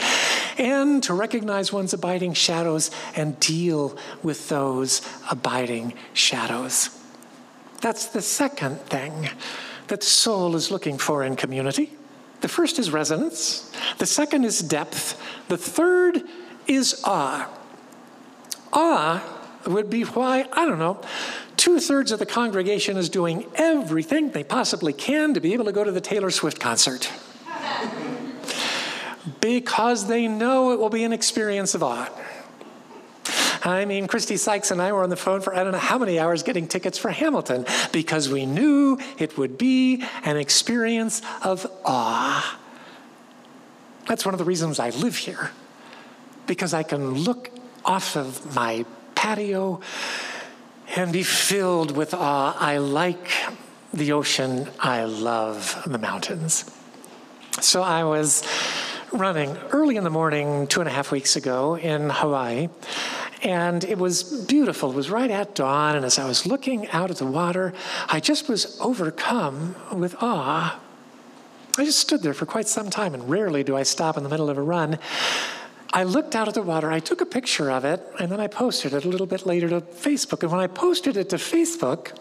and 0.57 1.03
to 1.03 1.13
recognize 1.13 1.73
one's 1.73 1.93
abiding 1.93 2.31
shadows 2.31 2.89
and 3.17 3.37
deal 3.41 3.97
with 4.23 4.47
those 4.47 5.01
abiding 5.29 5.93
shadows. 6.13 6.89
That's 7.81 8.05
the 8.05 8.21
second 8.21 8.79
thing 8.83 9.27
that 9.87 10.03
soul 10.03 10.55
is 10.55 10.71
looking 10.71 10.99
for 10.99 11.21
in 11.21 11.35
community. 11.35 11.91
The 12.39 12.47
first 12.47 12.79
is 12.79 12.91
resonance, 12.91 13.69
the 13.97 14.05
second 14.05 14.45
is 14.45 14.59
depth, 14.59 15.21
the 15.49 15.57
third 15.57 16.23
is 16.67 17.01
awe. 17.03 17.49
Awe 18.73 19.23
would 19.65 19.89
be 19.89 20.03
why, 20.03 20.47
I 20.51 20.65
don't 20.65 20.79
know, 20.79 21.01
two 21.57 21.79
thirds 21.79 22.11
of 22.11 22.19
the 22.19 22.25
congregation 22.25 22.97
is 22.97 23.09
doing 23.09 23.45
everything 23.55 24.31
they 24.31 24.43
possibly 24.43 24.93
can 24.93 25.33
to 25.33 25.41
be 25.41 25.53
able 25.53 25.65
to 25.65 25.71
go 25.71 25.83
to 25.83 25.91
the 25.91 26.01
Taylor 26.01 26.29
Swift 26.29 26.59
concert. 26.59 27.09
because 29.41 30.07
they 30.07 30.27
know 30.27 30.71
it 30.71 30.79
will 30.79 30.89
be 30.89 31.03
an 31.03 31.13
experience 31.13 31.73
of 31.73 31.83
awe. 31.83 32.09
I 33.63 33.85
mean, 33.85 34.05
Christy 34.05 34.37
Sykes 34.37 34.69
and 34.69 34.79
I 34.79 34.91
were 34.91 35.01
on 35.01 35.09
the 35.09 35.15
phone 35.15 35.41
for 35.41 35.55
I 35.55 35.63
don't 35.63 35.71
know 35.71 35.79
how 35.79 35.97
many 35.97 36.19
hours 36.19 36.43
getting 36.43 36.67
tickets 36.67 36.99
for 36.99 37.09
Hamilton 37.09 37.65
because 37.91 38.29
we 38.29 38.45
knew 38.45 38.99
it 39.17 39.37
would 39.39 39.57
be 39.57 40.03
an 40.23 40.37
experience 40.37 41.23
of 41.43 41.65
awe. 41.83 42.59
That's 44.07 44.23
one 44.23 44.35
of 44.35 44.37
the 44.37 44.45
reasons 44.45 44.79
I 44.79 44.91
live 44.91 45.15
here 45.15 45.49
because 46.47 46.73
I 46.73 46.83
can 46.83 47.13
look 47.13 47.49
off 47.83 48.15
of 48.15 48.55
my 48.55 48.85
patio 49.13 49.81
and 50.95 51.11
be 51.11 51.23
filled 51.23 51.95
with 51.95 52.13
awe. 52.13 52.55
I 52.59 52.77
like 52.77 53.29
the 53.93 54.11
ocean, 54.11 54.69
I 54.79 55.05
love 55.05 55.83
the 55.85 55.97
mountains. 55.97 56.69
So 57.61 57.81
I 57.81 58.03
was 58.03 58.43
running 59.11 59.55
early 59.71 59.95
in 59.95 60.03
the 60.03 60.09
morning 60.09 60.67
two 60.67 60.81
and 60.81 60.89
a 60.89 60.91
half 60.91 61.11
weeks 61.11 61.35
ago 61.35 61.77
in 61.77 62.09
Hawaii. 62.09 62.67
And 63.41 63.83
it 63.83 63.97
was 63.97 64.23
beautiful. 64.45 64.91
It 64.91 64.95
was 64.95 65.09
right 65.09 65.29
at 65.29 65.55
dawn. 65.55 65.95
And 65.95 66.03
as 66.03 66.17
I 66.19 66.25
was 66.25 66.45
looking 66.45 66.87
out 66.89 67.11
at 67.11 67.17
the 67.17 67.25
water, 67.25 67.73
I 68.09 68.19
just 68.19 68.49
was 68.49 68.79
overcome 68.81 69.75
with 69.93 70.15
awe. 70.21 70.79
I 71.77 71.85
just 71.85 71.99
stood 71.99 72.23
there 72.23 72.33
for 72.33 72.45
quite 72.45 72.67
some 72.67 72.89
time, 72.89 73.13
and 73.13 73.29
rarely 73.29 73.63
do 73.63 73.75
I 73.75 73.83
stop 73.83 74.15
in 74.15 74.23
the 74.23 74.29
middle 74.29 74.49
of 74.49 74.57
a 74.57 74.61
run. 74.61 74.97
I 75.95 76.03
looked 76.03 76.35
out 76.35 76.49
at 76.49 76.53
the 76.53 76.61
water, 76.61 76.91
I 76.91 76.99
took 76.99 77.21
a 77.21 77.25
picture 77.25 77.71
of 77.71 77.85
it, 77.85 78.05
and 78.19 78.29
then 78.29 78.41
I 78.41 78.47
posted 78.47 78.93
it 78.93 79.05
a 79.05 79.07
little 79.07 79.25
bit 79.25 79.45
later 79.45 79.69
to 79.69 79.79
Facebook. 79.79 80.43
And 80.43 80.51
when 80.51 80.59
I 80.59 80.67
posted 80.67 81.15
it 81.15 81.29
to 81.29 81.37
Facebook, 81.37 82.11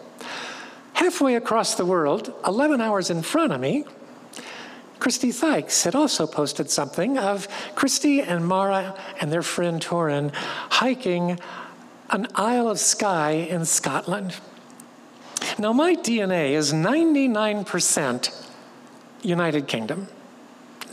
halfway 0.93 1.35
across 1.35 1.75
the 1.75 1.85
world, 1.85 2.33
11 2.47 2.79
hours 2.79 3.09
in 3.09 3.21
front 3.21 3.51
of 3.51 3.59
me, 3.59 3.83
Christy 4.99 5.29
Sykes 5.29 5.83
had 5.83 5.93
also 5.93 6.25
posted 6.25 6.69
something 6.69 7.17
of 7.17 7.49
Christy 7.75 8.21
and 8.21 8.47
Mara 8.47 8.97
and 9.19 9.29
their 9.29 9.41
friend 9.41 9.81
Torin 9.81 10.33
hiking 10.33 11.37
an 12.11 12.27
Isle 12.33 12.69
of 12.69 12.79
Skye 12.79 13.31
in 13.31 13.65
Scotland. 13.65 14.37
Now, 15.59 15.73
my 15.73 15.95
DNA 15.95 16.51
is 16.51 16.71
99% 16.71 18.49
United 19.21 19.67
Kingdom, 19.67 20.07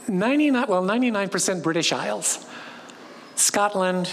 99, 0.09 0.67
well, 0.69 0.83
99% 0.83 1.63
British 1.63 1.93
Isles. 1.93 2.45
Scotland, 3.35 4.11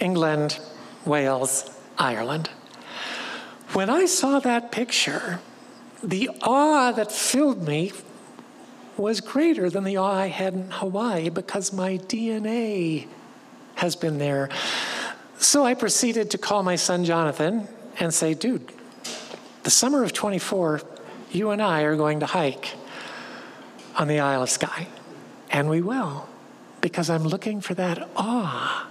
England, 0.00 0.58
Wales, 1.04 1.70
Ireland. 1.98 2.50
When 3.72 3.90
I 3.90 4.06
saw 4.06 4.38
that 4.40 4.72
picture, 4.72 5.40
the 6.02 6.30
awe 6.42 6.92
that 6.92 7.10
filled 7.10 7.66
me 7.66 7.92
was 8.96 9.20
greater 9.20 9.68
than 9.68 9.84
the 9.84 9.96
awe 9.96 10.14
I 10.14 10.28
had 10.28 10.54
in 10.54 10.70
Hawaii 10.70 11.28
because 11.28 11.72
my 11.72 11.98
DNA 11.98 13.06
has 13.74 13.96
been 13.96 14.18
there. 14.18 14.48
So 15.38 15.64
I 15.64 15.74
proceeded 15.74 16.30
to 16.30 16.38
call 16.38 16.62
my 16.62 16.76
son 16.76 17.04
Jonathan 17.04 17.68
and 17.98 18.12
say, 18.12 18.34
dude, 18.34 18.72
the 19.64 19.70
summer 19.70 20.02
of 20.02 20.12
24, 20.12 20.80
you 21.30 21.50
and 21.50 21.60
I 21.60 21.82
are 21.82 21.96
going 21.96 22.20
to 22.20 22.26
hike 22.26 22.74
on 23.96 24.08
the 24.08 24.20
Isle 24.20 24.42
of 24.42 24.50
Skye. 24.50 24.86
And 25.50 25.68
we 25.68 25.82
will 25.82 26.28
because 26.86 27.10
I'm 27.10 27.24
looking 27.24 27.60
for 27.60 27.74
that 27.74 28.08
awe. 28.14 28.86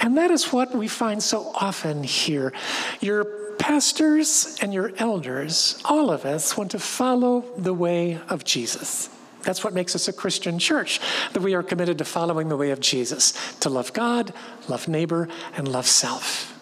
And 0.00 0.16
that 0.16 0.32
is 0.32 0.52
what 0.52 0.74
we 0.74 0.88
find 0.88 1.22
so 1.22 1.52
often 1.54 2.02
here. 2.02 2.52
Your 3.00 3.26
pastors 3.60 4.58
and 4.60 4.74
your 4.74 4.90
elders, 4.98 5.80
all 5.84 6.10
of 6.10 6.24
us, 6.24 6.56
want 6.56 6.72
to 6.72 6.80
follow 6.80 7.44
the 7.56 7.72
way 7.72 8.18
of 8.28 8.42
Jesus. 8.42 9.08
That's 9.42 9.62
what 9.62 9.72
makes 9.72 9.94
us 9.94 10.08
a 10.08 10.12
Christian 10.12 10.58
church, 10.58 11.00
that 11.32 11.44
we 11.44 11.54
are 11.54 11.62
committed 11.62 11.98
to 11.98 12.04
following 12.04 12.48
the 12.48 12.56
way 12.56 12.72
of 12.72 12.80
Jesus, 12.80 13.34
to 13.60 13.70
love 13.70 13.92
God, 13.92 14.34
love 14.66 14.88
neighbor, 14.88 15.28
and 15.56 15.68
love 15.68 15.86
self. 15.86 16.58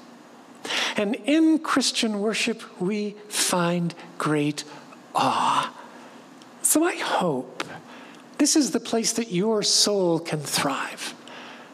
And 0.98 1.14
in 1.25 1.59
Christian 1.59 2.20
worship, 2.20 2.62
we 2.79 3.16
find 3.29 3.94
great 4.18 4.64
awe. 5.14 5.72
So 6.61 6.85
I 6.85 6.96
hope 6.96 7.64
this 8.42 8.57
is 8.57 8.72
the 8.72 8.81
place 8.81 9.12
that 9.12 9.31
your 9.31 9.62
soul 9.62 10.18
can 10.18 10.40
thrive, 10.40 11.14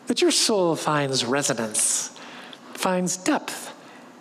that 0.07 0.20
your 0.20 0.31
soul 0.31 0.76
finds 0.76 1.24
resonance, 1.24 2.14
finds 2.74 3.16
depth, 3.16 3.72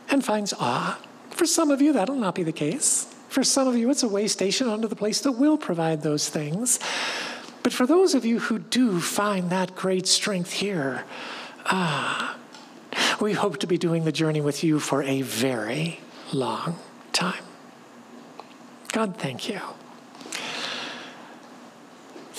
and 0.10 0.24
finds 0.24 0.54
awe. 0.54 0.98
For 1.32 1.46
some 1.46 1.72
of 1.72 1.82
you, 1.82 1.92
that'll 1.92 2.16
not 2.16 2.36
be 2.36 2.44
the 2.44 2.54
case. 2.54 3.14
For 3.28 3.44
some 3.44 3.68
of 3.68 3.76
you, 3.76 3.90
it's 3.90 4.02
a 4.02 4.08
way 4.08 4.30
station 4.30 4.70
onto 4.70 4.88
the 4.88 4.96
place 4.96 5.20
that 5.22 5.34
will 5.34 5.58
provide 5.58 6.04
those 6.04 6.30
things. 6.30 6.80
But 7.64 7.74
for 7.74 7.86
those 7.86 8.16
of 8.16 8.24
you 8.24 8.40
who 8.40 8.60
do 8.60 9.02
find 9.02 9.50
that 9.50 9.76
great 9.76 10.08
strength 10.08 10.54
here, 10.54 11.04
ah, 11.66 12.38
we 13.20 13.34
hope 13.34 13.58
to 13.58 13.68
be 13.68 13.78
doing 13.78 14.06
the 14.06 14.14
journey 14.14 14.40
with 14.40 14.64
you 14.64 14.80
for 14.80 15.04
a 15.04 15.22
very 15.22 16.00
long 16.32 16.80
time. 17.12 17.44
God, 18.94 19.18
thank 19.18 19.50
you. 19.50 19.60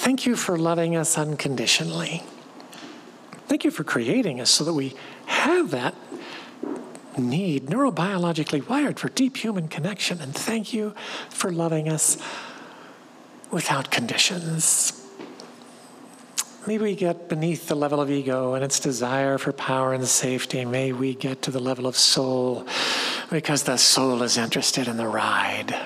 Thank 0.08 0.24
you 0.24 0.36
for 0.36 0.56
loving 0.56 0.96
us 0.96 1.18
unconditionally. 1.18 2.22
Thank 3.46 3.62
you 3.62 3.70
for 3.70 3.84
creating 3.84 4.40
us 4.40 4.48
so 4.48 4.64
that 4.64 4.72
we 4.72 4.94
have 5.26 5.70
that 5.72 5.94
need, 7.18 7.66
neurobiologically 7.66 8.66
wired 8.66 8.98
for 8.98 9.10
deep 9.10 9.36
human 9.36 9.68
connection. 9.68 10.22
And 10.22 10.34
thank 10.34 10.72
you 10.72 10.94
for 11.28 11.52
loving 11.52 11.90
us 11.90 12.16
without 13.50 13.90
conditions. 13.90 15.06
May 16.66 16.78
we 16.78 16.96
get 16.96 17.28
beneath 17.28 17.68
the 17.68 17.76
level 17.76 18.00
of 18.00 18.10
ego 18.10 18.54
and 18.54 18.64
its 18.64 18.80
desire 18.80 19.36
for 19.36 19.52
power 19.52 19.92
and 19.92 20.08
safety. 20.08 20.64
May 20.64 20.90
we 20.90 21.16
get 21.16 21.42
to 21.42 21.50
the 21.50 21.60
level 21.60 21.86
of 21.86 21.98
soul 21.98 22.66
because 23.28 23.64
the 23.64 23.76
soul 23.76 24.22
is 24.22 24.38
interested 24.38 24.88
in 24.88 24.96
the 24.96 25.06
ride. 25.06 25.78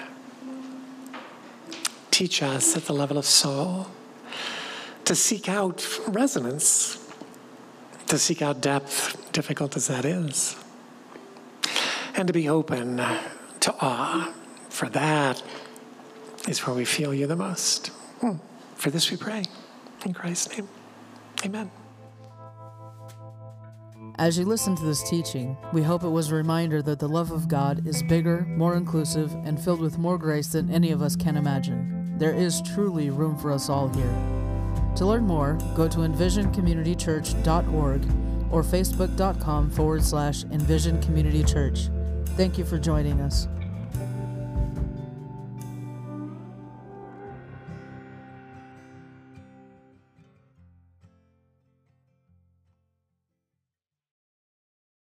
Teach 2.12 2.40
us 2.40 2.76
at 2.76 2.85
the 2.85 2.92
level 2.92 3.18
of 3.18 3.26
soul 3.26 3.88
to 5.04 5.14
seek 5.14 5.48
out 5.48 5.86
resonance, 6.08 6.98
to 8.06 8.18
seek 8.18 8.42
out 8.42 8.60
depth, 8.60 9.32
difficult 9.32 9.76
as 9.76 9.88
that 9.88 10.04
is 10.04 10.56
and 12.14 12.26
to 12.26 12.32
be 12.32 12.48
open 12.48 12.96
to 12.96 13.74
awe, 13.80 14.32
for 14.68 14.88
that 14.90 15.42
is 16.48 16.66
where 16.66 16.74
we 16.74 16.84
feel 16.84 17.14
you 17.14 17.26
the 17.26 17.36
most. 17.36 17.88
Hmm. 18.20 18.36
For 18.76 18.90
this 18.90 19.10
we 19.10 19.16
pray. 19.16 19.44
In 20.04 20.12
Christ's 20.12 20.56
name, 20.56 20.68
amen. 21.44 21.70
As 24.18 24.36
you 24.36 24.44
listen 24.44 24.76
to 24.76 24.84
this 24.84 25.08
teaching, 25.08 25.56
we 25.72 25.82
hope 25.82 26.02
it 26.02 26.08
was 26.08 26.30
a 26.30 26.34
reminder 26.34 26.82
that 26.82 26.98
the 26.98 27.08
love 27.08 27.30
of 27.30 27.48
God 27.48 27.86
is 27.86 28.02
bigger, 28.02 28.42
more 28.42 28.76
inclusive, 28.76 29.32
and 29.44 29.62
filled 29.62 29.80
with 29.80 29.98
more 29.98 30.18
grace 30.18 30.48
than 30.48 30.70
any 30.70 30.90
of 30.90 31.02
us 31.02 31.16
can 31.16 31.36
imagine. 31.36 32.18
There 32.18 32.34
is 32.34 32.60
truly 32.74 33.10
room 33.10 33.38
for 33.38 33.52
us 33.52 33.68
all 33.68 33.88
here. 33.88 34.41
To 34.96 35.07
learn 35.07 35.26
more, 35.26 35.59
go 35.74 35.88
to 35.88 35.98
envisioncommunitychurch.org 35.98 38.05
or 38.52 38.62
facebook.com 38.62 39.70
forward 39.70 40.05
slash 40.05 40.44
envision 40.44 41.02
community 41.02 41.42
church. 41.42 41.88
Thank 42.37 42.59
you 42.59 42.64
for 42.64 42.78
joining 42.78 43.20
us. 43.20 43.48